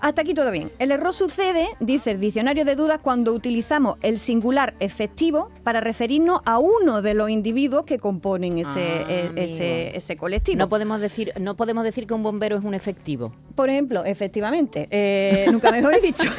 Hasta 0.00 0.22
aquí 0.22 0.32
todo 0.34 0.50
bien. 0.50 0.70
El 0.78 0.92
error 0.92 1.12
sucede, 1.12 1.66
dice 1.80 2.12
el 2.12 2.20
diccionario 2.20 2.64
de 2.64 2.76
dudas, 2.76 3.00
cuando 3.02 3.32
utilizamos 3.32 3.96
el 4.00 4.18
singular 4.20 4.74
efectivo 4.78 5.50
para 5.64 5.80
referirnos 5.80 6.40
a 6.44 6.58
uno 6.58 7.02
de 7.02 7.14
los 7.14 7.30
individuos 7.30 7.84
que 7.84 7.98
componen 7.98 8.58
ese, 8.58 8.80
Ah, 8.80 9.06
e- 9.08 9.30
ese, 9.36 9.96
ese 9.96 10.16
colectivo. 10.16 10.56
No 10.58 10.68
podemos 10.68 11.00
decir, 11.00 11.32
no 11.40 11.56
podemos 11.56 11.82
decir 11.84 12.06
que 12.06 12.14
un 12.14 12.22
bombero 12.22 12.56
es 12.56 12.64
un 12.64 12.74
efectivo. 12.74 13.32
Por 13.56 13.70
ejemplo, 13.70 14.04
efectivamente, 14.04 14.86
eh, 14.90 15.46
nunca 15.50 15.70
me 15.72 15.82
lo 15.82 15.90
he 15.90 16.00
dicho. 16.00 16.28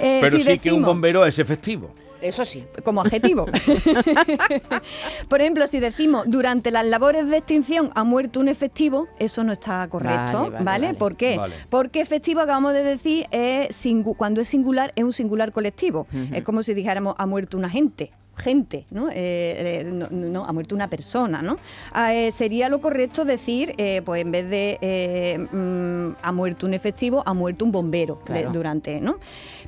Eh, 0.00 0.18
Pero 0.20 0.36
si 0.36 0.42
sí 0.42 0.58
que 0.58 0.72
un 0.72 0.82
bombero 0.82 1.24
es 1.24 1.38
efectivo. 1.38 1.90
Eso 2.20 2.44
sí. 2.44 2.66
como 2.84 3.00
adjetivo. 3.00 3.46
Por 5.28 5.40
ejemplo, 5.40 5.66
si 5.66 5.80
decimos 5.80 6.24
durante 6.26 6.70
las 6.70 6.84
labores 6.86 7.28
de 7.28 7.38
extinción 7.38 7.90
ha 7.94 8.04
muerto 8.04 8.40
un 8.40 8.48
efectivo, 8.48 9.08
eso 9.18 9.44
no 9.44 9.52
está 9.52 9.86
correcto, 9.88 10.16
Vale, 10.16 10.50
¿vale? 10.50 10.64
vale, 10.64 10.86
vale. 10.86 10.98
¿Por 10.98 11.16
qué? 11.16 11.36
Vale. 11.36 11.54
Porque 11.68 12.00
efectivo, 12.00 12.40
acabamos 12.40 12.72
de 12.72 12.82
decir, 12.82 13.26
es 13.30 13.76
cuando 14.16 14.40
es 14.40 14.48
singular, 14.48 14.92
es 14.96 15.04
un 15.04 15.12
singular 15.12 15.52
colectivo. 15.52 16.06
Es 16.32 16.44
como 16.44 16.62
si 16.62 16.74
dijéramos 16.74 17.14
ha 17.18 17.26
muerto 17.26 17.56
una 17.56 17.70
gente. 17.70 18.12
Gente, 18.36 18.84
¿no? 18.90 19.08
Eh, 19.08 19.14
eh, 19.14 19.84
no, 19.90 20.08
no, 20.10 20.44
ha 20.44 20.52
muerto 20.52 20.74
una 20.74 20.88
persona, 20.88 21.40
¿no? 21.40 21.56
Ah, 21.92 22.14
eh, 22.14 22.30
sería 22.30 22.68
lo 22.68 22.82
correcto 22.82 23.24
decir, 23.24 23.72
eh, 23.78 24.02
pues 24.04 24.20
en 24.20 24.30
vez 24.30 24.50
de 24.50 25.48
mm, 25.50 26.16
ha 26.22 26.32
muerto 26.32 26.66
un 26.66 26.74
efectivo, 26.74 27.22
ha 27.24 27.32
muerto 27.32 27.64
un 27.64 27.72
bombero 27.72 28.20
Claro. 28.20 28.50
durante, 28.52 29.00
¿no? 29.00 29.16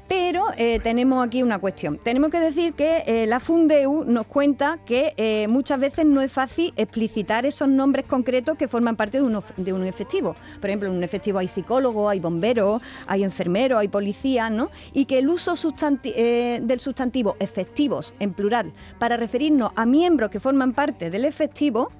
Pero 0.06 0.46
tenemos 0.82 1.26
aquí 1.26 1.42
una 1.42 1.58
cuestión. 1.58 1.98
Tenemos 1.98 2.30
que 2.30 2.40
decir 2.40 2.72
que 2.72 3.26
la 3.28 3.40
Fundeu 3.40 4.04
nos 4.06 4.26
cuenta 4.26 4.78
que 4.87 5.46
muchas 5.50 5.78
veces 5.78 6.06
no 6.06 6.22
es 6.22 6.32
fácil 6.32 6.72
explicitar 6.76 7.44
esos 7.44 7.68
nombres 7.68 8.06
concretos 8.06 8.56
que 8.56 8.68
forman 8.68 8.96
parte 8.96 9.18
de 9.18 9.25
un, 9.25 9.42
de 9.58 9.72
un 9.75 9.84
efectivo. 9.84 10.34
Por 10.62 10.70
ejemplo, 10.70 10.88
en 10.88 10.96
un 10.96 11.04
efectivo 11.04 11.38
hay 11.38 11.48
psicólogos, 11.48 12.10
hay 12.10 12.20
bomberos, 12.20 12.80
hay 13.06 13.22
enfermeros, 13.22 13.78
hay 13.80 13.88
policías, 13.88 14.50
¿no? 14.50 14.70
Y 14.94 15.04
que 15.04 15.18
el 15.18 15.28
uso 15.28 15.56
sustanti- 15.56 16.14
del 16.14 16.80
sustantivo 16.80 17.37
efectivos 17.38 18.14
en 18.18 18.32
plural 18.32 18.57
para 18.98 19.16
referirnos 19.16 19.70
a 19.76 19.86
miembros 19.86 20.30
que 20.30 20.40
forman 20.40 20.72
parte 20.72 21.10
del 21.10 21.24
efectivo 21.24 21.90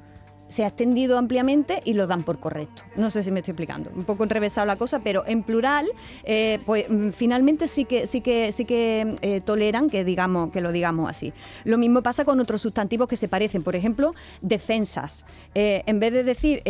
se 0.49 0.65
ha 0.65 0.69
extendido 0.69 1.19
ampliamente 1.19 1.81
y 1.85 1.93
lo 1.93 2.07
dan 2.07 2.23
por 2.23 2.41
correcto. 2.41 2.83
No 2.97 3.11
sé 3.11 3.23
si 3.23 3.31
me 3.31 3.41
estoy 3.41 3.53
explicando. 3.53 3.91
Un 3.95 4.05
poco 4.05 4.25
enrevesado 4.25 4.67
la 4.67 4.77
cosa, 4.77 5.01
pero 5.01 5.25
en 5.27 5.43
plural, 5.43 5.87
eh, 6.25 6.59
pues 6.67 6.89
mm, 6.89 7.11
finalmente 7.11 7.69
sí 7.69 7.85
que 7.85 8.07
sí 8.07 8.21
que 8.21 8.53
sí 8.53 8.65
que 8.65 9.15
eh, 9.21 9.41
toleran 9.43 9.91
que 9.91 10.05
digamos 10.05 10.51
que 10.51 10.61
lo 10.61 10.73
digamos 10.73 11.09
así. 11.09 11.33
Lo 11.65 11.79
mismo 11.79 12.03
pasa 12.03 12.25
con 12.25 12.41
otros 12.41 12.63
sustantivos 12.63 13.09
que 13.09 13.17
se 13.17 13.29
parecen. 13.29 13.63
Por 13.63 13.77
ejemplo, 13.77 14.15
defensas. 14.41 15.25
Eh, 15.55 15.83
en 15.87 16.01
vez 16.01 16.13
de 16.13 16.25
decir 16.25 16.63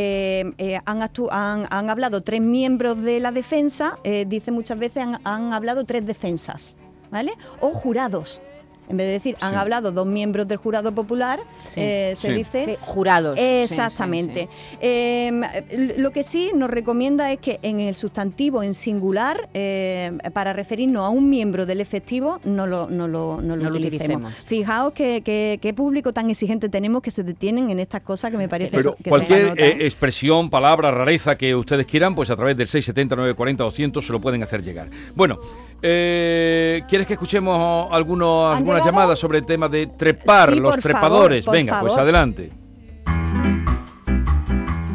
han, 0.85 1.91
hablado 1.91 2.21
tres 2.21 2.41
miembros 2.41 3.01
de 3.01 3.21
la 3.21 3.33
defensa, 3.33 3.99
dice 4.27 4.51
muchas 4.51 4.79
veces 4.79 5.05
han, 5.05 5.21
han 5.25 5.53
hablado 5.53 5.85
tres 5.85 6.07
defensas, 6.07 6.77
¿vale? 7.11 7.33
O 7.61 7.71
jurados. 7.71 8.41
En 8.89 8.97
vez 8.97 9.07
de 9.07 9.13
decir 9.13 9.37
han 9.41 9.51
Sí. 9.53 9.57
hablado 9.57 9.93
dos 9.93 10.07
miembros 10.07 10.49
del 10.49 10.59
jurado 10.59 10.93
popular, 10.93 11.41
Sí. 11.67 11.81
eh, 11.81 12.15
se 12.17 12.29
Sí. 12.29 12.35
dice 12.35 12.65
Sí, 12.65 12.77
jurados. 12.81 13.39
Sí, 13.39 13.45
sí, 13.45 13.63
Exactamente. 13.75 14.49
sí. 14.71 14.79
Eh, 14.81 15.95
lo 15.99 16.11
que 16.11 16.23
sí 16.23 16.51
nos 16.55 16.71
recomienda 16.71 17.31
es 17.33 17.39
que 17.39 17.59
en 17.63 17.81
el 17.81 17.95
sustantivo 17.95 18.63
en 18.63 18.75
singular, 18.75 19.49
eh, 19.55 20.13
para 20.33 20.53
referirnos 20.53 21.05
a 21.05 21.09
un 21.11 21.29
miembro 21.29 21.67
del 21.67 21.81
efectivo, 21.81 22.41
no 22.45 22.67
lo, 22.67 22.89
no 22.89 23.07
lo, 23.09 23.41
no 23.43 23.57
lo 23.57 23.65
No 23.65 23.71
lo 23.71 23.77
utilicemos. 23.77 24.33
Fijaos 24.47 24.93
que, 24.95 25.23
que- 25.23 25.59
qué 25.61 25.75
público 25.75 26.13
tan 26.13 26.31
exigente 26.31 26.69
tenemos 26.69 27.03
que 27.03 27.11
se 27.11 27.23
detienen 27.23 27.71
en 27.71 27.79
estas 27.79 28.01
cosas 28.03 28.31
que 28.31 28.37
me 28.37 28.49
parece 28.49 28.77
Pero 28.77 28.97
que 29.03 29.11
cualquier 29.11 29.55
expresión, 29.83 30.51
palabra, 30.51 30.91
rareza 30.91 31.37
que 31.37 31.55
ustedes 31.55 31.87
quieran, 31.87 32.15
pues 32.15 32.31
a 32.31 32.37
través 32.37 32.57
del 32.57 32.69
670 32.69 33.17
940 33.17 33.65
200 33.65 34.07
se 34.07 34.13
lo 34.13 34.21
pueden 34.21 34.43
hacer 34.43 34.63
llegar. 34.63 34.89
Bueno, 35.15 35.39
eh, 35.83 36.83
¿quieres 36.89 37.07
que 37.07 37.13
escuchemos 37.15 37.89
algunos, 37.93 38.51
¿Han 38.53 38.59
algunas 38.59 38.81
llegado? 38.83 38.91
llamadas 39.01 39.19
sobre 39.19 39.39
el 39.39 39.45
tema 39.47 39.69
de 39.69 39.87
trepar, 39.87 40.51
Sí, 40.53 40.61
los 40.61 40.75
por 40.75 40.83
trepadores? 40.83 41.45
favor, 41.45 41.55
por 41.57 41.65
Venga, 41.67 41.81
pues 41.81 41.97
adelante. 41.97 42.53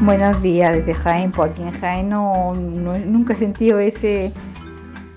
Buenos 0.02 0.42
días 0.42 0.74
desde 0.76 0.94
Jaén, 0.94 1.32
pues 1.32 1.52
aquí 1.52 1.62
en 1.62 1.72
Jaén 1.72 2.10
no, 2.10 2.54
no- 2.54 2.98
nunca 3.00 3.34
he 3.34 3.36
sentido 3.38 3.80
ese, 3.80 4.34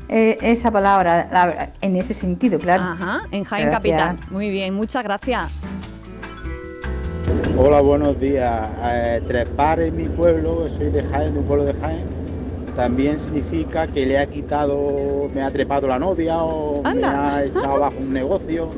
eh, 0.08 0.38
esa 0.42 0.70
palabra 0.70 1.28
la 1.32 1.70
en 1.80 1.96
ese 1.96 2.14
sentido, 2.14 2.58
claro. 2.60 2.84
Ajá, 2.84 3.22
en 3.32 3.42
Jaén 3.42 3.68
Gracias. 3.68 3.98
Capital. 3.98 4.18
Muy 4.30 4.50
bien, 4.50 4.74
muchas 4.74 5.02
gracias. 5.02 5.50
Hola, 7.58 7.80
buenos 7.80 8.20
días. 8.20 8.68
Eh, 8.84 9.22
trepar 9.26 9.80
en 9.80 9.96
mi 9.96 10.04
pueblo, 10.04 10.68
soy 10.68 10.90
de 10.90 11.02
Jaén, 11.02 11.32
de 11.34 11.40
un 11.40 11.46
pueblo 11.46 11.64
de 11.64 11.74
Jaén, 11.74 12.04
también 12.76 13.18
significa 13.18 13.86
que 13.86 14.04
le 14.06 14.18
ha 14.18 14.26
quitado, 14.26 15.30
me 15.34 15.42
ha 15.42 15.50
trepado 15.50 15.86
la 15.88 15.98
novia 15.98 16.38
o 16.42 16.82
me 16.82 17.04
ha 17.04 17.42
echado 17.44 17.76
abajo 17.76 17.94
un 17.98 18.12
negocio 18.12 18.68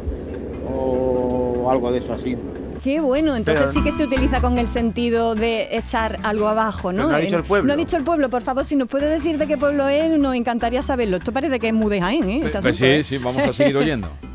o 0.72 1.68
algo 1.70 1.90
de 1.92 1.98
eso 1.98 2.12
así. 2.14 2.36
Qué 2.82 3.00
bueno, 3.00 3.34
entonces 3.34 3.64
Pero- 3.68 3.72
sí 3.72 3.82
que 3.82 3.90
se 3.92 4.04
utiliza 4.04 4.40
con 4.40 4.56
el 4.58 4.68
sentido 4.68 5.34
de 5.34 5.76
echar 5.76 6.20
algo 6.22 6.46
abajo, 6.48 6.92
¿no? 6.92 7.08
No 7.08 7.14
ha 7.16 7.18
dicho 7.18 7.34
En- 7.34 7.40
el 7.40 7.44
pueblo. 7.46 7.66
No 7.66 7.72
ha 7.74 7.76
dicho 7.76 7.96
el 7.96 8.04
pueblo, 8.04 8.28
por 8.30 8.42
favor, 8.42 8.64
si 8.64 8.76
nos 8.76 8.88
puede 8.88 9.08
decir 9.10 9.36
de 9.36 9.46
qué 9.48 9.58
pueblo 9.58 9.88
es, 9.88 10.16
nos 10.18 10.34
encantaría 10.36 10.82
saberlo. 10.82 11.16
Esto 11.16 11.32
parece 11.32 11.58
que 11.58 11.68
es 11.68 11.74
muy 11.74 11.90
de 11.90 12.00
Jaén, 12.00 12.28
¿eh? 12.30 12.40
Este 12.44 12.60
Pues 12.62 12.76
sí, 12.76 12.86
¿eh? 12.86 13.02
sí, 13.02 13.18
vamos 13.18 13.42
a 13.42 13.52
seguir 13.52 13.76
oyendo. 13.76 14.08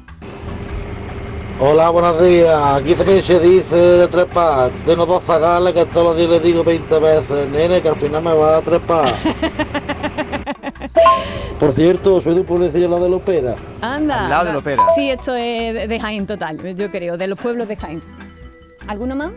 Hola, 1.60 1.90
buenos 1.90 2.22
días. 2.22 2.56
Aquí 2.76 2.94
también 2.96 3.22
se 3.22 3.40
dice 3.40 3.76
de 3.76 4.08
trepar. 4.08 4.72
De 4.86 4.96
no 4.96 5.06
dos 5.06 5.24
zagales 5.24 5.74
que 5.74 5.86
todos 5.86 6.08
los 6.08 6.18
días 6.18 6.30
le 6.30 6.40
digo 6.40 6.64
20 6.64 7.00
veces, 7.00 7.50
nene, 7.52 7.82
que 7.82 7.90
al 7.90 7.96
final 7.96 8.24
me 8.24 8.34
va 8.34 8.58
a 8.58 8.62
trepar. 8.62 9.10
Por 11.60 11.72
cierto, 11.72 12.20
soy 12.20 12.34
de 12.34 12.40
un 12.42 12.46
pueblecillo 12.46 12.90
lado 12.90 13.04
de 13.06 13.10
Lopera. 13.10 13.56
Anda. 13.82 14.24
Al 14.26 14.30
lado 14.30 14.46
de 14.48 14.54
Lopera. 14.54 14.84
Sí, 14.96 15.10
esto 15.12 15.34
es 15.36 15.74
de- 15.74 15.88
de 15.88 16.00
Jaén 16.00 16.26
total, 16.28 16.58
yo 16.76 16.92
creo, 16.92 17.16
de 17.18 17.28
los 17.28 17.40
pueblos 17.40 17.68
de 17.68 17.76
Jaén. 17.78 18.02
¿Alguno 18.88 19.16
más? 19.16 19.30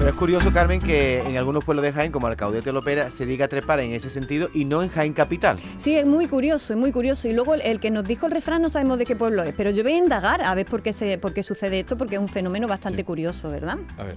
Pero 0.00 0.12
es 0.12 0.16
curioso, 0.16 0.50
Carmen, 0.50 0.80
que 0.80 1.20
en 1.20 1.36
algunos 1.36 1.62
pueblos 1.62 1.82
de 1.82 1.92
Jaén, 1.92 2.10
como 2.10 2.26
Alcaudete 2.26 2.70
o 2.70 2.72
Lopera, 2.72 3.10
se 3.10 3.26
diga 3.26 3.48
trepar 3.48 3.80
en 3.80 3.92
ese 3.92 4.08
sentido 4.08 4.48
y 4.54 4.64
no 4.64 4.82
en 4.82 4.88
Jaén 4.88 5.12
capital. 5.12 5.58
Sí, 5.76 5.94
es 5.94 6.06
muy 6.06 6.26
curioso, 6.26 6.72
es 6.72 6.78
muy 6.78 6.90
curioso. 6.90 7.28
Y 7.28 7.34
luego 7.34 7.52
el, 7.52 7.60
el 7.60 7.80
que 7.80 7.90
nos 7.90 8.04
dijo 8.04 8.24
el 8.24 8.32
refrán 8.32 8.62
no 8.62 8.70
sabemos 8.70 8.96
de 8.98 9.04
qué 9.04 9.14
pueblo 9.14 9.42
es, 9.42 9.52
pero 9.54 9.68
yo 9.68 9.82
voy 9.82 9.92
a 9.92 9.98
indagar 9.98 10.40
a 10.42 10.54
ver 10.54 10.64
por 10.64 10.82
qué, 10.82 10.94
se, 10.94 11.18
por 11.18 11.34
qué 11.34 11.42
sucede 11.42 11.80
esto, 11.80 11.98
porque 11.98 12.14
es 12.14 12.20
un 12.20 12.30
fenómeno 12.30 12.66
bastante 12.66 12.98
Sí. 13.02 13.04
curioso, 13.04 13.50
¿verdad? 13.50 13.76
A 13.98 14.04
ver. 14.04 14.16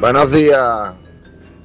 Buenos 0.00 0.30
días. 0.30 0.94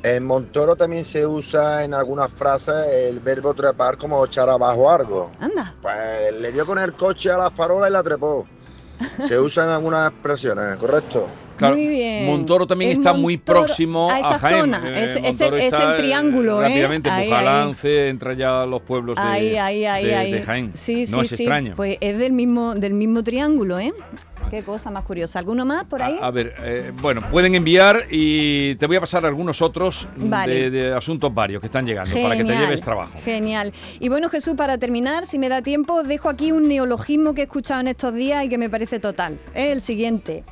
En 0.01 0.25
Montoro 0.25 0.75
también 0.75 1.06
se 1.06 1.27
usa 1.27 1.84
en 1.84 1.94
algunas 1.94 2.34
frases 2.34 2.74
el 2.91 3.20
verbo 3.20 3.53
trepar 3.53 3.98
como 4.00 4.25
echar 4.25 4.50
abajo 4.50 4.89
algo. 4.89 5.29
Anda. 5.39 5.75
Pues 5.84 6.34
le 6.39 6.51
dio 6.51 6.65
con 6.65 6.79
el 6.79 6.94
coche 6.94 7.29
a 7.32 7.38
la 7.38 7.51
farola 7.51 7.89
y 7.89 7.91
la 7.91 8.01
trepó. 8.01 8.48
Se 9.27 9.38
usa 9.39 9.65
en 9.65 9.70
algunas 9.70 10.10
expresiones, 10.10 10.75
¿correcto? 10.77 11.27
Claro, 11.60 11.75
Muy 11.75 11.88
bien. 11.88 12.25
Montoro 12.25 12.66
también 12.66 12.92
Es 12.92 12.98
está 12.98 13.13
muy 13.13 13.38
próximo 13.38 14.10
a 14.10 14.16
a, 14.16 14.20
esa 14.20 14.39
Jaén. 14.39 14.60
zona. 14.62 14.82
Eh, 14.86 15.04
Es- 15.04 15.16
es 15.18 15.42
el- 15.42 15.54
es 15.56 15.74
eh, 15.74 15.78
triángulo, 15.98 16.62
¿eh? 16.63 16.70
Rápidamente, 16.70 17.10
Ahí, 17.10 17.28
Bujalance, 17.28 18.10
entra 18.10 18.34
ya 18.34 18.63
a 18.63 18.66
los 18.66 18.82
pueblos 18.82 19.16
de, 19.18 19.22
ahí, 19.22 19.56
ahí, 19.58 19.86
ahí, 19.86 20.06
de- 20.06 20.16
ahí. 20.16 20.32
de 20.32 20.42
Jaén. 20.42 20.72
Sí, 20.74 21.06
no 21.10 21.18
sí, 21.18 21.22
es 21.24 21.28
sí. 21.30 21.36
extraño. 21.44 21.74
Pues 21.75 21.98
es 22.01 22.18
del 22.18 22.32
mismo, 22.34 22.74
del 22.75 22.94
mismo 22.94 23.24
triángulo, 23.24 23.78
¿eh? 23.78 23.94
Qué 24.50 24.63
cosa 24.63 24.89
más 24.89 25.04
curiosa. 25.04 25.38
¿Alguno 25.38 25.63
más 25.63 25.84
por 25.84 26.01
ahí? 26.01 26.18
A, 26.20 26.25
a 26.28 26.32
ver, 26.32 26.56
eh, 26.63 26.92
bueno, 27.01 27.22
pueden 27.30 27.54
enviar 27.54 28.06
y 28.10 28.74
te 28.75 28.88
voy 28.88 28.96
a 28.96 29.00
pasar 29.01 29.24
algunos 29.25 29.62
otros 29.62 30.08
Vale. 30.16 30.56
de, 30.56 30.70
de 30.72 30.94
asuntos 30.96 31.32
varios 31.32 31.60
que 31.62 31.68
están 31.68 31.86
llegando 31.86 32.16
para 32.20 32.36
que 32.36 32.44
te 32.44 32.56
lleves 32.56 32.82
trabajo. 32.82 33.20
Genial. 33.24 33.72
Y 34.00 34.10
bueno, 34.10 34.28
Jesús, 34.30 34.56
para 34.56 34.78
terminar, 34.80 35.28
si 35.28 35.38
me 35.38 35.50
da 35.50 35.62
tiempo, 35.62 36.01
dejo 36.01 36.30
aquí 36.30 36.51
un 36.51 36.68
neologismo 36.68 37.36
que 37.36 37.42
he 37.42 37.44
escuchado 37.44 37.82
en 37.82 37.89
estos 37.89 38.13
días 38.16 38.44
y 38.46 38.50
que 38.50 38.58
me 38.58 38.70
parece 38.72 39.00
total. 39.00 39.38
Es 39.54 39.72
el 39.72 39.82
siguiente. 39.82 40.44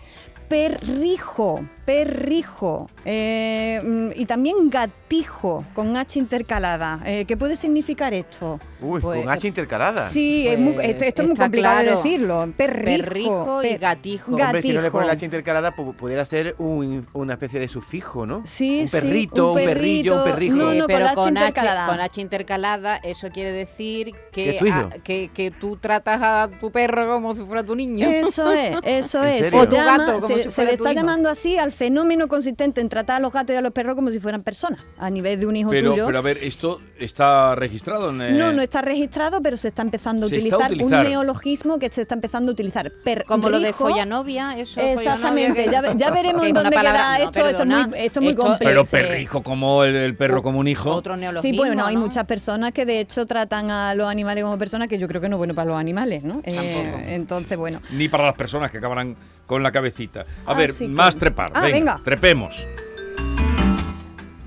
Perrijo, 0.48 1.68
perrijo. 1.88 2.90
eh, 3.10 3.80
mm, 3.82 4.10
y 4.20 4.26
también 4.26 4.70
gatijo, 4.70 5.64
con 5.74 5.96
H 5.96 6.20
intercalada. 6.20 7.00
Eh, 7.06 7.24
¿Qué 7.26 7.38
puede 7.38 7.56
significar 7.56 8.14
esto? 8.14 8.60
Uy, 8.82 9.00
Pues, 9.00 9.22
con 9.22 9.30
H 9.32 9.48
intercalada. 9.48 10.02
Sí, 10.10 10.46
es 10.46 10.60
muy- 10.60 10.74
Pues, 10.74 10.90
esto, 10.90 11.04
esto 11.06 11.22
es 11.22 11.28
muy 11.30 11.38
complicado 11.38 11.80
de 11.80 11.96
decirlo. 11.96 12.54
Perrijo. 12.58 12.98
Perrijo 12.98 13.64
y 13.64 13.70
per- 13.70 13.80
gatijo. 13.80 14.32
Hombre, 14.36 14.62
si 14.62 14.74
no 14.74 14.82
le 14.82 14.92
ponen 14.92 15.08
la 15.08 15.14
H 15.14 15.24
intercalada, 15.24 15.74
pu- 15.74 15.96
pudiera 15.96 16.26
ser 16.26 16.56
un- 16.58 17.08
una 17.14 17.34
especie 17.36 17.62
de 17.62 17.70
sufijo, 17.70 18.26
¿no? 18.26 18.42
Sí, 18.46 18.82
un 18.82 18.88
sí, 18.88 18.98
perrito, 18.98 19.54
un 19.54 19.60
un, 19.60 19.66
perrillo, 19.66 20.16
un 20.18 20.24
perrito. 20.26 20.36
perrijo. 20.36 20.56
No, 20.58 20.72
Sí, 20.72 20.78
no, 20.80 20.84
con 20.84 20.88
pero 20.94 21.06
H 21.06 21.16
con 21.16 21.38
H, 21.38 21.46
intercalada. 21.48 21.88
con 21.88 22.00
H 22.02 22.22
intercalada, 22.22 22.98
eso 22.98 23.30
quiere 23.32 23.52
decir 23.54 24.12
¿Que 24.34 24.58
que, 25.04 25.48
a- 25.54 25.60
tú 25.60 25.78
tratas 25.78 26.20
a 26.22 26.50
tu 26.60 26.72
perro 26.72 27.08
como 27.08 27.34
si 27.36 27.42
fuera 27.46 27.64
tu 27.64 27.74
niño. 27.74 28.10
Eso 28.10 28.52
es, 28.52 28.76
eso 28.84 29.24
¿En 29.24 29.46
es. 29.46 29.54
O 29.54 29.66
tu 29.66 29.78
gato, 29.78 30.20
como 30.20 30.28
se- 30.28 30.44
si 30.44 30.52
se 30.52 30.62
le 30.66 30.72
tu 30.72 30.84
está 30.84 30.92
hijo. 30.92 31.00
llamando 31.02 31.30
así 31.30 31.58
al 31.58 31.72
fenómeno 31.78 32.28
consistente 32.28 32.82
en 32.82 32.90
tratar 32.90 33.18
a 33.18 33.20
los 33.20 33.32
gatos 33.32 33.54
y 33.54 33.58
a 33.58 33.62
los 33.62 33.72
perros 33.72 33.96
como 33.96 34.10
si 34.10 34.20
fueran 34.20 34.42
personas, 34.42 34.80
a 34.98 35.10
nivel 35.12 35.40
de 35.40 35.46
un 35.46 35.56
hijo 35.56 35.70
Pero, 35.70 35.92
tuyo. 35.92 36.06
pero 36.08 36.18
a 36.18 36.22
ver, 36.22 36.40
esto 36.42 36.80
está 36.98 37.54
registrado 37.56 38.10
en... 38.10 38.22
eh, 38.22 38.32
No, 38.32 38.52
no 38.52 38.62
está 38.64 38.82
registrado, 38.82 39.42
pero 39.42 39.58
se 39.58 39.68
está 39.68 39.84
empezando 39.84 40.26
a 40.26 40.30
Se 40.30 40.38
está 40.38 40.56
a 40.56 40.58
utilizar, 40.58 40.72
utilizar. 40.72 41.06
un 41.06 41.12
neologismo 41.12 41.78
que 41.78 41.92
se 41.92 42.02
está 42.02 42.16
empezando 42.16 42.52
a 42.52 42.54
utilizar. 42.54 42.92
Como 43.28 43.50
lo 43.50 43.60
de 43.60 43.74
follanovia, 43.74 44.58
eso. 44.58 44.82
Exactamente, 44.82 45.66
follanovia, 45.66 45.72
ya 45.72 45.82
ve- 45.82 45.98
ya 45.98 46.12
veremos 46.12 46.42
que 46.42 46.48
en 46.50 46.54
dónde 46.56 46.70
queda 46.78 47.18
no, 47.20 47.24
esto, 47.26 47.28
esto 47.28 47.46
es 47.48 47.52
perdona, 47.58 47.88
muy- 47.88 48.00
esto 48.00 48.20
es 48.20 48.24
muy 48.24 48.36
complejo. 48.36 48.58
Pero 48.64 48.86
perrijo 48.86 49.44
como 49.44 49.84
el, 49.84 49.96
el 49.96 50.16
perro 50.16 50.42
como 50.42 50.60
un 50.60 50.68
hijo. 50.68 50.92
Otro 50.96 51.16
neologismo. 51.16 51.52
Sí, 51.54 51.58
bueno, 51.58 51.86
hay 51.86 51.96
muchas 51.98 52.26
personas 52.26 52.72
que 52.72 52.86
de 52.86 53.00
hecho 53.02 53.26
tratan 53.28 53.70
a 53.70 53.94
los 53.94 54.08
animales 54.10 54.44
como 54.44 54.58
personas 54.58 54.88
que 54.88 54.98
yo 54.98 55.08
creo 55.08 55.22
que 55.22 55.30
no 55.30 55.36
es 55.36 55.38
bueno 55.38 55.54
para 55.54 55.70
los 55.70 55.80
animales, 55.80 56.24
¿no? 56.24 56.42
Eh, 56.44 57.06
entonces, 57.16 57.58
bueno. 57.58 57.82
Ni 57.92 58.08
para 58.10 58.26
las 58.26 58.36
personas 58.36 58.72
que 58.72 58.80
acabarán 58.80 59.16
con 59.46 59.64
la 59.64 59.72
cabecita. 59.72 60.26
A 60.46 60.54
ver, 60.54 60.72
Así 60.72 60.86
que- 60.86 60.92
más 60.92 61.16
trepar. 61.16 61.52
Ah, 61.54 61.67
venga. 61.74 62.00
trepemos. 62.04 62.66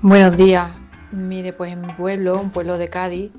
Buenos 0.01 0.35
días. 0.35 0.71
Mire, 1.11 1.53
pues 1.53 1.73
en 1.73 1.81
mi 1.81 1.93
pueblo, 1.93 2.39
un 2.39 2.49
pueblo 2.49 2.77
de 2.77 2.89
Cádiz, 2.89 3.31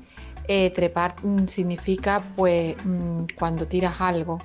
eh, 0.47 0.71
trepar 0.71 1.15
mm, 1.23 1.47
significa 1.47 2.21
pues 2.35 2.75
mm, 2.85 3.25
cuando 3.37 3.67
tiras 3.67 3.99
algo. 3.99 4.39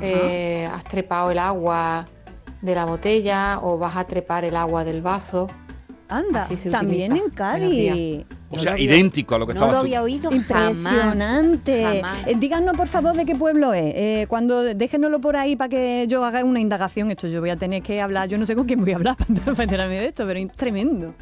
Eh, 0.00 0.68
has 0.70 0.84
trepado 0.84 1.30
el 1.30 1.38
agua 1.38 2.06
de 2.60 2.74
la 2.74 2.84
botella 2.84 3.58
o 3.62 3.78
vas 3.78 3.96
a 3.96 4.04
trepar 4.04 4.44
el 4.44 4.56
agua 4.56 4.84
del 4.84 5.00
vaso. 5.00 5.48
Anda, 6.08 6.48
también 6.70 7.12
utiliza. 7.12 7.26
en 7.26 7.30
Cádiz. 7.34 8.24
O 8.50 8.56
No 8.56 8.62
sea, 8.62 8.78
idéntico 8.78 9.34
a 9.34 9.38
lo 9.38 9.46
que 9.46 9.52
No 9.52 9.58
estabas 9.60 9.74
lo 9.74 9.80
tú. 9.80 9.86
había 9.86 10.02
oído 10.02 10.30
Impresionante. 10.32 11.82
jamás, 11.82 11.96
jamás. 12.02 12.26
Eh, 12.28 12.34
díganos, 12.38 12.76
por 12.76 12.88
favor, 12.88 13.14
de 13.14 13.26
qué 13.26 13.34
pueblo 13.36 13.74
es. 13.74 13.92
Eh, 13.94 14.26
cuando 14.28 14.62
déjenoslo 14.62 15.20
por 15.20 15.36
ahí 15.36 15.54
para 15.56 15.68
que 15.68 16.06
yo 16.08 16.24
haga 16.24 16.42
una 16.44 16.60
indagación. 16.60 17.10
Esto 17.10 17.28
yo 17.28 17.40
voy 17.40 17.50
a 17.50 17.56
tener 17.56 17.82
que 17.82 18.00
hablar. 18.00 18.28
Yo 18.28 18.38
no 18.38 18.46
sé 18.46 18.54
con 18.56 18.66
quién 18.66 18.80
voy 18.80 18.92
a 18.92 18.96
hablar 18.96 19.16
para 19.44 19.62
enterarme 19.64 20.00
de 20.00 20.06
esto, 20.06 20.24
pero 20.26 20.38
es 20.38 20.50
tremendo. 20.52 21.12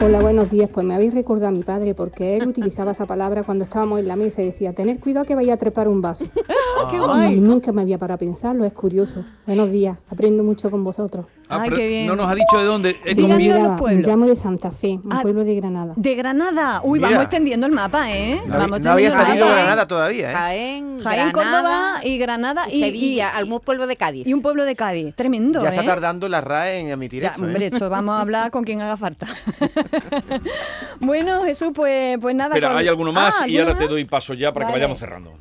Hola, 0.00 0.20
buenos 0.20 0.50
días. 0.50 0.68
Pues 0.72 0.86
me 0.86 0.94
habéis 0.94 1.12
recordado 1.14 1.48
a 1.48 1.50
mi 1.50 1.62
padre 1.64 1.94
porque 1.94 2.36
él 2.36 2.46
utilizaba 2.46 2.92
esa 2.92 3.06
palabra 3.06 3.42
cuando 3.42 3.64
estábamos 3.64 3.98
en 3.98 4.06
la 4.06 4.14
mesa 4.16 4.42
y 4.42 4.46
decía, 4.46 4.72
tener 4.72 5.00
cuidado 5.00 5.24
que 5.26 5.34
vaya 5.34 5.54
a 5.54 5.56
trepar 5.56 5.88
un 5.88 6.00
vaso. 6.02 6.26
¡Qué 6.90 6.96
Y 6.96 6.98
guay! 7.00 7.40
nunca 7.40 7.72
me 7.72 7.82
había 7.82 7.98
para 7.98 8.16
pensarlo, 8.16 8.64
es 8.64 8.72
curioso. 8.74 9.24
Buenos 9.46 9.70
días, 9.72 9.98
aprendo 10.10 10.44
mucho 10.44 10.70
con 10.70 10.84
vosotros. 10.84 11.26
Ah, 11.50 11.60
Ay, 11.62 11.70
pero 11.70 11.76
qué 11.76 11.88
bien. 11.88 12.06
No 12.06 12.14
nos 12.16 12.28
ha 12.30 12.34
dicho 12.34 12.58
de 12.58 12.64
dónde. 12.64 13.00
Es 13.04 13.14
Sí, 13.16 13.22
como- 13.22 13.34
los 13.38 13.78
pueblos. 13.80 14.06
me 14.06 14.12
llamo 14.12 14.26
de 14.26 14.36
Santa 14.36 14.70
Fe, 14.70 15.00
un 15.02 15.12
Ah, 15.12 15.20
pueblo 15.22 15.44
de 15.44 15.54
Granada. 15.54 15.94
De 15.96 16.14
Granada. 16.14 16.80
Uy, 16.84 16.98
Mira. 16.98 17.08
vamos 17.10 17.24
extendiendo 17.24 17.66
el 17.66 17.72
mapa, 17.72 18.12
¿eh? 18.12 18.40
No, 18.46 18.58
vamos 18.58 18.72
había- 18.76 18.84
no 18.84 18.90
había 18.92 19.08
extendiendo 19.08 19.20
el 19.22 19.26
salido 19.26 19.46
mapa. 19.46 19.56
Granada 19.58 19.88
todavía, 19.88 20.30
¿eh? 20.30 20.34
Jaén, 20.34 21.00
Jaén, 21.00 21.32
Granada, 21.32 21.32
Córdoba 21.32 22.00
y 22.04 22.18
Granada 22.18 22.64
y, 22.68 22.80
Sevilla, 22.80 23.32
y- 23.34 23.38
algún 23.38 23.60
pueblo 23.60 23.86
de 23.86 23.96
Cádiz. 23.96 24.26
y 24.26 24.34
un 24.34 24.42
pueblo 24.42 24.64
de 24.64 24.76
Cádiz. 24.76 25.14
Tremendo, 25.14 25.62
Ya 25.62 25.68
¿eh? 25.70 25.72
está 25.76 25.84
tardando 25.86 26.28
la 26.28 26.40
RAE 26.42 26.80
en 26.80 26.88
emitir 26.90 27.22
Ya, 27.22 27.28
esto, 27.30 27.42
¿eh? 27.42 27.46
hombre, 27.46 27.66
esto 27.66 27.88
vamos 27.88 28.16
a 28.16 28.20
hablar 28.20 28.50
con 28.50 28.64
quien 28.64 28.80
haga 28.82 28.96
falta. 28.98 29.26
bueno, 31.00 31.42
Jesús, 31.44 31.70
pues, 31.74 32.18
pues 32.20 32.34
nada. 32.34 32.50
Espera, 32.54 32.68
con- 32.68 32.76
hay 32.78 32.88
alguno 32.88 33.12
más 33.12 33.40
Ah, 33.42 33.48
y 33.48 33.56
ahora 33.58 33.70
¿alguno 33.72 33.86
te 33.88 33.92
doy 33.92 34.04
paso 34.04 34.34
ya 34.34 34.52
para 34.52 34.66
que 34.66 34.72
vayamos 34.72 34.98
cerrando. 34.98 35.32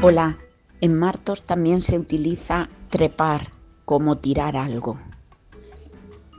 Hola, 0.00 0.36
en 0.80 0.98
Martos 0.98 1.42
también 1.44 1.82
se 1.82 1.98
utiliza 1.98 2.68
trepar 2.90 3.42
como 3.84 4.18
tirar 4.18 4.56
algo. 4.56 4.98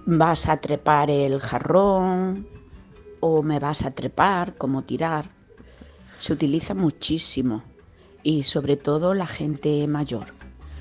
Vas 0.05 0.49
a 0.49 0.57
trepar 0.57 1.09
el 1.09 1.39
jarrón 1.39 2.47
o 3.19 3.41
me 3.41 3.59
vas 3.59 3.85
a 3.85 3.91
trepar 3.91 4.55
como 4.55 4.81
tirar. 4.81 5.29
Se 6.19 6.33
utiliza 6.33 6.73
muchísimo 6.73 7.63
y 8.21 8.43
sobre 8.43 8.77
todo 8.77 9.13
la 9.13 9.27
gente 9.27 9.87
mayor. 9.87 10.27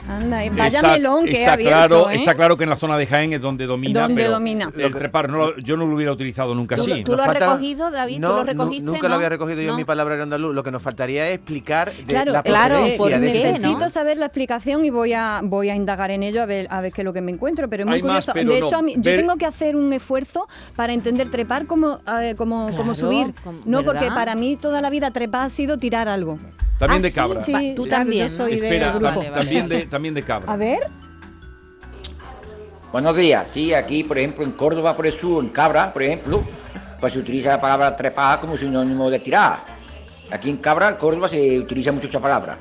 Anda, 0.09 0.45
eh, 0.45 0.51
vaya 0.51 0.79
está, 0.79 0.93
melón 0.93 1.25
que 1.25 1.31
he 1.31 1.35
está 1.35 1.53
abierto, 1.53 1.71
claro, 1.79 2.11
¿eh? 2.11 2.15
está 2.17 2.35
claro 2.35 2.57
que 2.57 2.65
en 2.65 2.71
la 2.71 2.77
zona 2.77 2.99
de 2.99 3.07
Jaén 3.07 3.33
es 3.35 3.41
donde 3.41 3.67
domina. 3.67 4.01
Donde 4.03 4.15
pero 4.23 4.33
domina. 4.35 4.71
El 4.77 4.93
trepar, 4.95 5.31
no 5.31 5.39
lo- 5.39 5.57
yo 5.59 5.77
no 5.77 5.87
lo 5.87 5.95
hubiera 5.95 6.11
utilizado 6.13 6.55
nunca 6.55 6.75
¿Tú, 6.77 6.83
así. 6.83 7.05
tú 7.05 7.13
lo 7.15 7.23
has 7.23 7.27
falta- 7.27 7.47
recogido, 7.53 7.91
David? 7.91 8.19
No, 8.19 8.31
¿Tú 8.31 8.37
lo 8.39 8.45
recogiste? 8.45 8.85
nunca 8.85 9.03
¿no? 9.03 9.09
lo 9.11 9.15
había 9.15 9.29
recogido 9.29 9.61
yo 9.61 9.69
No. 9.69 9.73
en 9.75 9.77
mi 9.77 9.85
palabra 9.85 10.17
en 10.17 10.23
andaluz. 10.23 10.55
Lo 10.55 10.63
que 10.65 10.71
nos 10.73 10.83
faltaría 10.83 11.29
es 11.29 11.37
explicar 11.37 11.93
de 11.93 12.03
Claro, 12.05 12.33
la 12.33 12.43
claro, 12.43 12.81
¿por 12.99 13.11
de 13.11 13.21
qué, 13.21 13.39
ese 13.39 13.47
necesito 13.53 13.79
no? 13.79 13.91
saber 13.91 14.19
la 14.19 14.27
explicación 14.27 14.85
y 14.85 14.91
voy 14.91 15.13
a 15.13 15.41
voy 15.43 15.71
a 15.71 15.77
indagar 15.77 16.11
en 16.11 16.23
ello 16.25 16.43
a 16.43 16.47
ver 16.47 16.67
a 16.71 16.81
ver 16.81 16.93
qué 16.93 17.03
es 17.03 17.05
lo 17.05 17.13
que 17.13 17.21
me 17.21 17.31
encuentro, 17.33 17.69
pero 17.69 17.85
es 17.85 17.87
muy 17.87 17.97
Hay 17.97 18.01
curioso. 18.03 18.33
de 18.33 18.45
no. 18.45 18.53
hecho, 18.53 18.77
a 18.77 18.83
mí- 18.83 18.95
yo 18.97 19.03
Ver- 19.03 19.21
tengo 19.21 19.37
que 19.37 19.47
hacer 19.47 19.77
un 19.77 19.93
esfuerzo 19.93 20.49
para 20.75 20.93
entender 20.93 21.31
trepar 21.31 21.67
como 21.67 22.01
eh, 22.21 22.35
como, 22.37 22.75
como 22.77 22.95
subir, 22.95 23.33
com- 23.45 23.61
no 23.65 23.85
porque 23.85 24.09
para 24.09 24.35
mí 24.35 24.57
toda 24.57 24.81
la 24.81 24.91
vida 24.91 25.11
trepar 25.13 25.47
ha 25.47 25.51
sido 25.51 25.79
tirar 25.79 26.09
algo. 26.09 26.39
También 26.83 26.99
Ah, 27.01 27.03
de 27.05 27.11
sí, 27.11 27.15
cabra. 27.15 27.41
sí. 27.43 27.53
Va, 27.53 27.61
tú 27.77 27.87
también, 27.87 28.27
yo 28.29 28.35
soy 28.35 28.55
Espera, 28.55 28.87
de 28.87 28.93
grupo. 28.99 29.05
Vale, 29.07 29.31
vale. 29.31 29.41
también, 29.41 29.69
de, 29.69 29.87
también 29.87 30.15
de 30.15 30.23
cabra. 30.25 30.53
A 30.53 30.57
ver, 30.57 30.81
Buenos 32.93 33.17
días. 33.17 33.49
Sí, 33.49 33.73
aquí, 33.73 34.03
por 34.05 34.19
ejemplo, 34.19 34.43
en 34.45 34.51
Córdoba, 34.53 34.95
por 34.97 35.07
eso, 35.07 35.41
en 35.41 35.49
Cabra, 35.51 35.93
por 35.93 36.03
ejemplo, 36.03 36.43
pues 37.01 37.13
se 37.13 37.21
utiliza 37.21 37.51
la 37.51 37.61
palabra 37.61 37.95
trepar 37.97 38.41
como 38.41 38.57
sinónimo 38.57 39.09
de 39.09 39.19
tirar. 39.21 39.61
Aquí 40.31 40.51
en 40.51 40.57
Cabra, 40.59 40.89
en 40.91 40.97
Córdoba, 40.97 41.29
se 41.29 41.59
utiliza 41.61 41.91
mucho 41.93 42.09
esa 42.09 42.21
palabra. 42.21 42.59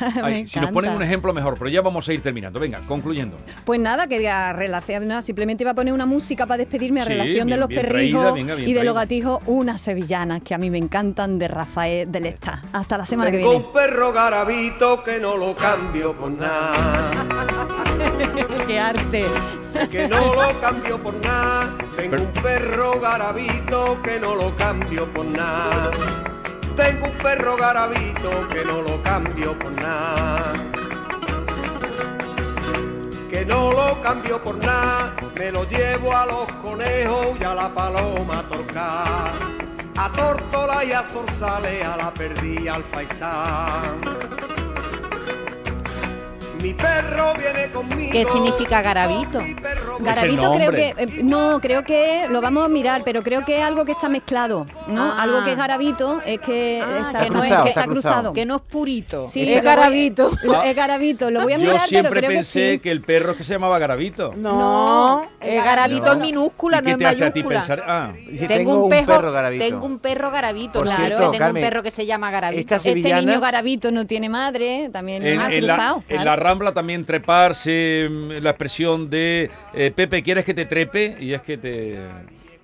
Ay, 0.22 0.42
me 0.42 0.46
si 0.46 0.60
nos 0.60 0.70
ponen 0.70 0.92
un 0.92 1.02
ejemplo 1.02 1.32
mejor, 1.32 1.54
pero 1.58 1.68
ya 1.70 1.82
vamos 1.82 2.08
a 2.08 2.12
ir 2.12 2.20
terminando. 2.22 2.58
Venga, 2.60 2.80
concluyendo. 2.86 3.36
Pues 3.64 3.80
nada, 3.80 4.06
quería 4.06 4.52
relación, 4.52 5.06
nada, 5.08 5.22
simplemente 5.22 5.64
iba 5.64 5.70
a 5.72 5.74
poner 5.74 5.92
una 5.94 6.06
música 6.06 6.46
para 6.46 6.58
despedirme 6.58 7.00
a 7.00 7.04
Sí, 7.04 7.10
relación 7.10 7.46
de 7.48 7.54
bien- 7.54 7.60
los 7.60 7.68
bien 7.68 7.80
perrijos 7.82 8.22
traída, 8.34 8.54
bien 8.54 8.68
y 8.68 8.72
de 8.72 8.84
los 8.84 8.94
gatijos, 8.94 9.40
unas 9.46 9.80
sevillanas 9.80 10.42
que 10.42 10.54
a 10.54 10.58
mí 10.58 10.70
me 10.70 10.78
encantan 10.78 11.38
de 11.38 11.48
Rafael 11.48 12.10
del 12.10 12.26
Esta. 12.26 12.62
Hasta 12.72 12.98
la 12.98 13.06
semana 13.06 13.30
que 13.30 13.38
Tengo 13.38 13.50
viene. 13.50 13.66
un 13.66 13.72
perro 13.72 14.12
garabito 14.12 15.02
que 15.04 15.18
no 15.18 15.36
lo 15.36 15.54
cambio 15.54 16.14
por 16.14 16.30
nada. 16.30 17.10
¡Qué 18.66 18.78
arte! 18.78 19.24
Que 19.90 20.08
no 20.08 20.34
lo 20.34 20.60
cambio 20.60 21.02
por 21.02 21.14
nada. 21.24 21.76
Tengo 21.96 22.16
un 22.22 22.32
perro 22.42 22.98
garabito 23.00 24.00
que 24.02 24.18
no 24.20 24.34
lo 24.34 24.54
cambio 24.56 25.06
por 25.12 25.24
nada. 25.26 25.90
Tengo 26.76 27.06
un 27.06 27.12
perro 27.12 27.56
garabito 27.56 28.46
que 28.48 28.62
no 28.62 28.82
lo 28.82 29.02
cambio 29.02 29.58
por 29.58 29.72
nada. 29.72 30.52
Que 33.30 33.46
no 33.46 33.72
lo 33.72 34.02
cambio 34.02 34.42
por 34.42 34.56
nada. 34.58 35.14
Me 35.38 35.50
lo 35.50 35.64
llevo 35.64 36.14
a 36.14 36.26
los 36.26 36.52
conejos 36.62 37.28
y 37.40 37.44
a 37.44 37.54
la 37.54 37.72
paloma 37.72 38.40
a 38.40 38.48
torcar. 38.48 39.32
A 39.96 40.12
tórtola 40.12 40.84
y 40.84 40.92
a 40.92 41.02
zorzales, 41.02 41.82
a 41.82 41.96
la 41.96 42.12
perdí 42.12 42.68
al 42.68 42.84
faisán. 42.84 44.35
Mi 46.66 46.74
perro 46.74 47.32
viene 47.38 47.70
conmigo. 47.70 48.10
¿Qué 48.10 48.24
significa 48.24 48.82
garabito? 48.82 49.38
Garabito 50.00 50.52
creo 50.54 50.72
que 50.72 50.94
eh, 50.98 51.06
no, 51.22 51.60
creo 51.60 51.84
que 51.84 52.26
lo 52.28 52.40
vamos 52.40 52.64
a 52.64 52.68
mirar, 52.68 53.02
pero 53.04 53.22
creo 53.22 53.44
que 53.44 53.58
es 53.58 53.62
algo 53.64 53.84
que 53.84 53.92
está 53.92 54.08
mezclado, 54.08 54.66
¿no? 54.88 55.12
Ah. 55.12 55.22
Algo 55.22 55.44
que 55.44 55.52
es 55.52 55.56
garabito 55.56 56.20
es 56.26 56.40
que 56.40 56.78
esa- 56.80 57.20
que 57.20 57.30
no 57.30 57.44
es- 57.44 57.52
que 57.62 57.68
está 57.68 57.84
cruzado. 57.84 58.32
Que 58.32 58.44
no 58.44 58.56
es 58.56 58.62
purito, 58.62 59.22
Sí, 59.24 59.52
es 59.52 59.62
garabito. 59.62 60.32
lo- 60.42 60.62
es 60.62 60.74
garabito, 60.74 61.30
lo 61.30 61.42
voy 61.42 61.52
a 61.52 61.56
Yo 61.56 61.60
mirar, 61.62 61.76
pero 61.76 61.88
siempre 61.88 62.20
creo 62.20 62.30
pensé 62.32 62.60
que 62.60 62.72
sí. 62.74 62.78
que, 62.80 62.90
el 62.90 63.00
perro 63.02 63.30
es 63.32 63.36
que 63.36 63.44
se 63.44 63.52
llamaba 63.52 63.78
Garabito. 63.78 64.32
No, 64.36 65.24
es 65.40 65.62
garabito 65.64 66.06
No. 66.06 66.12
en 66.14 66.20
minúscula, 66.20 66.78
¿Y 66.78 66.80
no 66.80 66.84
qué 66.86 66.90
en 66.92 66.98
te 66.98 67.06
hace 67.06 67.24
a 67.26 67.32
ti 67.32 67.44
mayúscula. 67.44 67.58
pensar? 67.60 67.84
Ah, 67.86 68.12
tengo, 68.48 68.84
un, 68.84 68.90
perro, 68.90 69.32
tengo 69.58 69.86
un 69.86 69.98
perro 70.00 70.30
garabito, 70.32 70.80
Por 70.80 70.86
claro, 70.86 71.04
cierto, 71.06 71.30
tengo 71.30 71.38
Carmen, 71.38 71.62
un 71.62 71.68
perro 71.70 71.82
que 71.84 71.90
se 71.92 72.06
llama 72.06 72.30
garabito. 72.32 72.74
Este 72.74 72.94
niño 72.94 73.40
garabito 73.40 73.92
no 73.92 74.04
tiene 74.06 74.28
madre, 74.28 74.90
también 74.92 75.22
ha 75.38 75.52
en 75.52 75.66
la, 75.66 75.74
cruzado. 75.76 76.02
También 76.72 77.04
treparse, 77.04 78.08
mm, 78.10 78.30
la 78.42 78.50
expresión 78.50 79.08
de 79.10 79.50
eh, 79.74 79.90
Pepe, 79.94 80.22
¿quieres 80.22 80.44
que 80.44 80.54
te 80.54 80.64
trepe? 80.64 81.16
Y 81.20 81.32
es 81.32 81.42
que 81.42 81.56
te... 81.58 81.98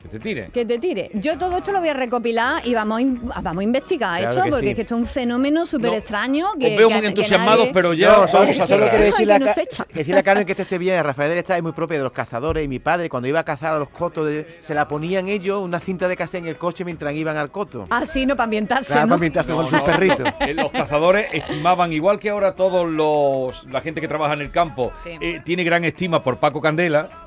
Que 0.03 0.09
te 0.09 0.19
tire. 0.21 0.51
Que 0.53 0.65
te 0.67 0.79
tire. 0.79 1.11
Yo 1.15 1.39
todo 1.39 1.57
esto 1.59 1.71
lo 1.73 1.79
voy 1.81 1.89
a 1.89 1.95
recopilar 1.95 2.67
y 2.67 2.75
vamos 2.75 2.99
a, 2.99 3.01
in- 3.03 3.21
vamos 3.43 3.61
a 3.61 3.63
investigar 3.65 4.19
Claro 4.19 4.31
esto, 4.31 4.43
que 4.45 4.51
porque 4.51 4.65
sí. 4.67 4.71
es 4.71 4.75
que 4.77 4.83
esto 4.83 4.95
es 4.97 5.01
un 5.01 5.07
fenómeno 5.07 5.65
súper 5.65 5.95
extraño. 5.95 6.47
Que, 6.59 6.67
Os 6.73 6.77
veo 6.77 6.89
que- 6.89 6.95
muy 6.97 7.07
entusiasmados, 7.07 7.61
nadie- 7.67 7.73
pero 7.73 7.93
ya 7.95 8.09
No, 8.09 8.13
vamos 8.15 8.31
solo, 8.31 8.51
a 8.51 8.67
solo 8.67 8.89
quiero 8.91 9.05
decirle, 9.05 9.37
echa. 9.63 9.87
decirle 9.93 10.21
a 10.21 10.23
Carmen 10.25 10.45
que 10.45 10.53
este 10.53 10.65
Sevilla 10.65 10.95
de 10.95 11.03
Rafael 11.03 11.29
del 11.31 11.39
Estado 11.39 11.59
es 11.59 11.63
muy 11.63 11.73
propio 11.73 11.97
de 11.99 12.03
los 12.05 12.13
cazadores 12.13 12.65
y 12.65 12.69
mi 12.69 12.79
padre 12.81 13.09
cuando 13.09 13.29
iba 13.29 13.41
a 13.41 13.45
cazar 13.45 13.75
a 13.75 13.79
los 13.79 13.89
cotos 13.91 14.27
de- 14.27 14.57
se 14.61 14.75
la 14.75 14.89
ponían 14.89 15.29
ellos 15.29 15.63
una 15.63 15.79
cinta 15.79 16.09
de 16.09 16.17
cassette 16.17 16.43
en 16.43 16.49
el 16.49 16.59
coche 16.59 16.85
mientras 16.85 17.15
iban 17.15 17.37
al 17.37 17.51
coto. 17.53 17.87
Ah, 17.91 18.05
sí, 18.05 18.27
no, 18.27 18.35
para 18.35 18.45
ambientarse, 18.45 18.93
Claro, 18.93 19.03
¿no? 19.03 19.09
para 19.11 19.15
ambientarse 19.17 19.53
con 19.53 19.63
No, 19.65 19.71
sus 19.71 19.79
no. 19.79 19.85
perritos. 19.85 20.27
Eh, 20.41 20.55
Los 20.55 20.71
cazadores 20.73 21.27
estimaban, 21.33 21.93
igual 21.93 22.19
que 22.19 22.29
ahora 22.31 22.57
todos 22.57 22.89
los 22.91 23.65
la 23.71 23.81
gente 23.81 24.01
que 24.01 24.09
trabaja 24.09 24.35
en 24.35 24.41
el 24.41 24.51
campo 24.51 24.91
Sí. 25.03 25.11
eh, 25.21 25.41
tiene 25.45 25.63
gran 25.63 25.85
estima 25.85 26.23
por 26.23 26.39
Paco 26.39 26.61
Candela. 26.61 27.22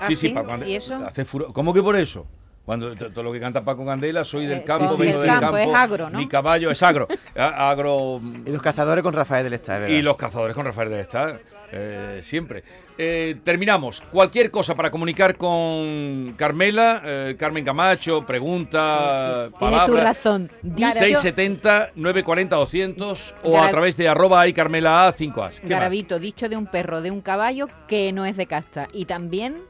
¿Ah, 0.00 0.06
sí, 0.08 0.16
sí, 0.16 0.28
sí? 0.28 0.34
Paco. 0.34 0.56
¿Y 0.64 0.74
eso? 0.74 0.96
Hace 0.96 1.24
furo- 1.24 1.52
¿Cómo 1.52 1.72
que 1.74 1.82
por 1.82 1.96
eso? 1.96 2.26
Cuando 2.64 2.94
todo 2.94 3.22
lo 3.24 3.32
que 3.32 3.40
canta 3.40 3.64
Paco 3.64 3.84
Candela, 3.84 4.22
soy 4.22 4.46
del 4.46 4.58
Eh, 4.58 4.64
campo, 4.64 4.94
sí, 4.94 5.02
vengo 5.02 5.18
del 5.18 5.22
del 5.22 5.30
campo, 5.40 5.56
campo, 5.56 5.56
es 5.58 5.74
agro, 5.74 6.10
¿no? 6.10 6.18
Mi 6.18 6.28
caballo 6.28 6.70
es 6.70 6.82
agro. 6.82 7.08
Agro 7.34 8.20
Y 8.46 8.50
los 8.50 8.62
cazadores 8.62 9.02
con 9.02 9.12
Rafael 9.14 9.42
del 9.44 9.54
Estado, 9.54 9.78
es 9.78 9.82
verdad. 9.84 9.96
y 9.96 10.02
los 10.02 10.16
cazadores 10.16 10.54
con 10.54 10.64
Rafael 10.66 10.90
del 10.90 11.00
Estado. 11.00 11.38
eh, 11.72 12.18
siempre. 12.22 12.62
Eh, 12.98 13.36
terminamos. 13.44 14.02
Cualquier 14.12 14.50
cosa 14.50 14.74
para 14.74 14.90
comunicar 14.90 15.36
con 15.36 16.34
Carmela, 16.36 17.00
eh, 17.04 17.36
Carmen 17.38 17.64
Camacho, 17.64 18.26
pregunta, 18.26 19.48
Tienes 19.48 19.52
tu 19.52 19.58
palabra. 19.58 20.04
razón. 20.04 20.50
Dicho- 20.62 20.90
670 20.90 21.90
940 21.94 22.56
200 22.56 23.34
o 23.44 23.60
a 23.60 23.70
través 23.70 23.96
de 23.96 24.08
arroba 24.08 24.46
y 24.46 24.52
Carmela 24.52 25.06
A 25.08 25.14
5as. 25.14 25.56
¿Qué 25.56 25.62
más? 25.62 25.70
Garabito, 25.70 26.18
dicho 26.18 26.48
de 26.48 26.56
un 26.56 26.66
perro, 26.66 27.00
de 27.02 27.10
un 27.10 27.20
caballo 27.20 27.68
que 27.88 28.12
no 28.12 28.24
es 28.26 28.36
de 28.36 28.46
casta. 28.46 28.88
Y 28.92 29.04
también 29.06 29.62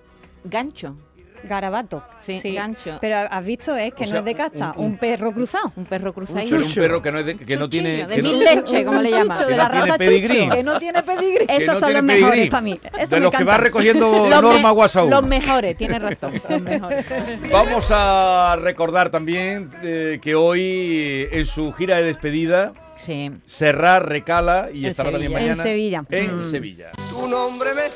gancho. 0.44 0.96
Garabato. 1.42 2.04
Sí, 2.18 2.38
gancho. 2.52 2.98
Pero 3.00 3.16
has 3.16 3.42
visto, 3.42 3.74
es 3.74 3.94
que 3.94 4.04
O 4.04 4.08
no 4.08 4.18
es 4.18 4.24
de 4.26 4.34
casta, 4.34 4.74
un- 4.76 4.84
un, 4.84 4.90
un- 4.92 4.98
perro 4.98 5.32
cruzado. 5.32 5.72
Un 5.74 5.86
perro 5.86 6.12
cruzado. 6.12 6.38
Pero 6.46 6.56
un 6.66 6.74
perro 6.74 7.00
que 7.00 7.10
no, 7.12 7.18
es 7.20 7.24
de- 7.24 7.36
que 7.38 7.56
no 7.56 7.70
tiene. 7.70 8.06
de 8.06 8.14
que 8.16 8.22
no- 8.22 8.28
mil 8.28 8.40
leche, 8.44 8.84
como 8.84 9.00
le 9.00 9.08
Un 9.08 9.14
llaman. 9.16 9.36
chucho 9.38 9.48
Que 9.48 9.52
de 9.54 9.56
no 9.58 9.86
la 9.86 9.96
pedigrí. 9.96 10.38
chucho. 10.38 10.50
Que 10.50 10.62
no 10.62 10.78
tiene 10.78 11.02
pedigrí. 11.02 11.46
que 11.46 11.56
Esos 11.56 11.66
no 11.74 11.80
son 11.80 11.88
tiene 11.88 11.94
los 11.94 12.04
mejores 12.04 12.50
para 12.50 12.60
mí. 12.60 12.80
Eso 12.98 13.14
de 13.14 13.16
me 13.16 13.20
los 13.24 13.32
que 13.34 13.44
va 13.44 13.56
recogiendo 13.56 14.28
Los 14.28 14.42
Norma 14.42 14.68
me- 14.68 14.70
Guasaú. 14.74 15.08
Los 15.08 15.22
mejores, 15.22 15.76
tiene 15.78 15.98
razón. 15.98 16.42
Los 16.46 16.60
mejores. 16.60 17.06
Vamos 17.50 17.88
a 17.90 18.58
recordar 18.60 19.08
también 19.08 19.70
eh, 19.82 20.18
que 20.20 20.34
hoy 20.34 21.26
en 21.32 21.46
su 21.46 21.72
gira 21.72 21.96
de 21.96 22.02
despedida 22.02 22.74
Sí. 22.98 23.30
Serra 23.46 23.98
recala 23.98 24.68
y 24.70 24.84
En 24.84 24.90
estará 24.90 25.10
también 25.10 25.30
Sevilla. 25.32 25.40
mañana 25.54 25.62
En 25.62 25.68
Sevilla. 25.70 26.04
en 26.10 26.36
Mm. 26.36 26.42
Sevilla. 26.42 26.90
Tu 27.08 27.26
nombre 27.28 27.72
me. 27.72 27.88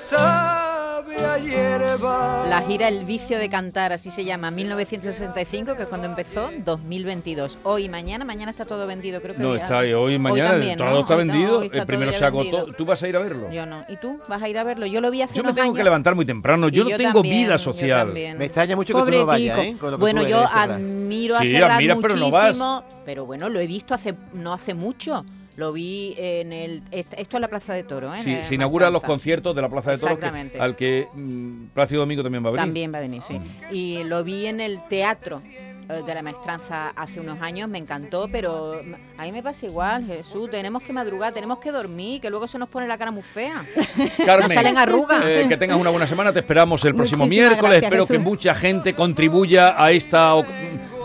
La 1.06 2.62
gira 2.66 2.88
El 2.88 3.04
vicio 3.04 3.38
de 3.38 3.48
cantar, 3.50 3.92
así 3.92 4.10
se 4.10 4.24
llama, 4.24 4.50
1965, 4.50 5.76
que 5.76 5.82
es 5.82 5.88
cuando 5.88 6.06
empezó, 6.06 6.50
2022. 6.64 7.58
Hoy 7.64 7.84
y 7.84 7.88
mañana, 7.88 8.24
mañana 8.24 8.50
está 8.50 8.64
todo 8.64 8.86
vendido, 8.86 9.20
creo 9.20 9.34
que 9.34 9.42
No, 9.42 9.54
ya- 9.54 9.62
está 9.62 9.78
ahí 9.80 9.92
hoy 9.92 10.14
y 10.14 10.18
mañana, 10.18 10.52
también, 10.52 10.78
todo 10.78 10.90
¿no? 10.90 11.00
está 11.00 11.16
Hoy- 11.16 11.24
no, 11.26 11.32
vendido. 11.34 11.58
hoy 11.60 11.66
está 11.66 11.78
el 11.78 11.86
primero 11.86 12.12
se 12.12 12.24
agotó. 12.24 12.56
vendido. 12.56 12.76
¿Tú 12.76 12.84
vas 12.86 13.02
a 13.02 13.08
ir 13.08 13.16
a 13.16 13.20
verlo? 13.20 13.50
Yo 13.52 13.66
no. 13.66 13.84
¿Y 13.88 13.96
tú? 13.96 14.18
¿Vas 14.28 14.42
a 14.42 14.48
ir 14.48 14.56
a 14.58 14.64
verlo? 14.64 14.86
Yo 14.86 15.00
lo 15.00 15.10
vi 15.10 15.22
hace 15.22 15.34
Yo 15.34 15.42
me 15.42 15.48
unos 15.48 15.56
tengo 15.56 15.64
años. 15.66 15.76
que 15.76 15.84
levantar 15.84 16.14
muy 16.14 16.24
temprano. 16.24 16.68
Yo, 16.68 16.82
Y 16.82 16.84
no 16.84 16.90
yo 16.90 16.96
tengo 16.96 17.12
también, 17.20 17.46
vida 17.46 17.58
social. 17.58 18.12
Me 18.12 18.44
extraña 18.46 18.74
mucho 18.76 18.94
que 18.94 19.02
tú 19.10 19.18
no 19.18 19.26
vayas. 19.26 19.58
¿eh? 19.58 19.76
Con 19.78 19.90
lo 19.90 19.96
que 19.98 20.00
Bueno, 20.00 20.22
tú 20.22 20.28
yo 20.28 20.38
eres, 20.38 20.50
admiro 20.54 21.36
a 21.36 21.40
Sí, 21.40 21.50
Serrat 21.50 21.72
admiras, 21.72 21.98
pero 22.00 22.16
no 22.16 22.30
vas. 22.30 22.44
muchísimo, 22.44 22.84
pero 23.04 23.26
bueno, 23.26 23.48
lo 23.48 23.60
he 23.60 23.66
visto 23.66 23.94
hace 23.94 24.14
no 24.32 24.52
hace 24.54 24.74
mucho. 24.74 25.24
Lo 25.56 25.72
vi 25.72 26.14
en 26.18 26.52
el 26.52 26.82
est- 26.90 27.14
esto 27.16 27.36
es 27.36 27.40
la 27.40 27.48
Plaza 27.48 27.74
de 27.74 27.84
Toro, 27.84 28.12
¿eh? 28.14 28.20
Sí, 28.22 28.36
se 28.42 28.54
inauguran 28.56 28.92
los 28.92 29.02
conciertos 29.02 29.54
de 29.54 29.62
la 29.62 29.68
Plaza 29.68 29.92
de 29.92 29.98
Toros, 29.98 30.14
que- 30.18 30.26
Exactamente. 30.26 30.60
al 30.60 30.74
que 30.74 31.06
mm, 31.14 31.66
Plácido 31.74 32.00
Domingo 32.00 32.22
también 32.22 32.44
va 32.44 32.48
a 32.48 32.52
venir. 32.52 32.64
También 32.66 32.92
va 32.92 32.98
a 32.98 33.02
venir, 33.02 33.22
sí. 33.22 33.40
Y 33.70 34.02
lo 34.04 34.24
vi 34.24 34.46
en 34.46 34.60
el 34.60 34.80
teatro 34.88 35.40
eh, 35.88 36.02
de 36.04 36.14
la 36.14 36.22
maestranza 36.22 36.88
hace 36.96 37.20
unos 37.20 37.40
años, 37.42 37.68
me 37.68 37.76
encantó, 37.78 38.26
pero 38.32 38.80
a 39.18 39.22
mí 39.22 39.32
me 39.32 39.42
pasa 39.42 39.66
igual, 39.66 40.04
Jesús, 40.06 40.50
tenemos 40.50 40.82
que 40.82 40.92
madrugar, 40.94 41.32
tenemos 41.34 41.58
que 41.58 41.70
dormir, 41.70 42.20
que 42.22 42.30
luego 42.30 42.46
se 42.46 42.58
nos 42.58 42.68
pone 42.70 42.86
la 42.88 42.96
cara 42.98 43.10
muy 43.10 43.22
fea. 43.22 43.64
Carmen, 44.24 44.46
Nos 44.48 44.54
salen 44.54 44.78
arrugas. 44.78 45.22
eh, 45.26 45.44
que 45.48 45.56
tengas 45.58 45.76
una 45.78 45.90
buena 45.90 46.06
semana. 46.06 46.32
Te 46.32 46.40
esperamos 46.40 46.84
el 46.86 46.94
próximo 46.94 47.24
Muchísimas 47.26 47.48
miércoles. 47.50 47.80
gracias, 47.82 47.92
Espero 47.92 48.06
que 48.06 48.18
mucha 48.18 48.54
gente 48.54 48.94
contribuya 48.94 49.74
a 49.80 49.92
esta 49.92 50.34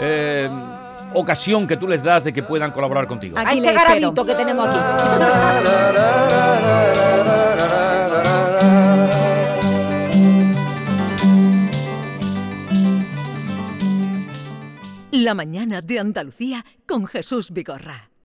eh, 0.02 0.50
ocasión 1.14 1.68
que 1.68 1.78
tú 1.78 1.88
les 1.88 2.04
das 2.04 2.24
de 2.24 2.34
que 2.34 2.44
puedan 2.44 2.72
colaborar 2.72 3.08
contigo. 3.08 3.38
A 3.38 3.42
Aquí 3.42 3.58
este 3.58 3.72
le 3.72 3.76
espero. 3.76 3.90
garabito 4.00 4.26
que 4.26 4.36
tenemos 4.36 4.68
aquí. 4.68 5.90
La 15.12 15.34
mañana 15.34 15.82
de 15.82 16.00
Andalucía 16.00 16.64
con 16.88 17.06
Jesús 17.08 17.52
Vigorra. 17.52 18.09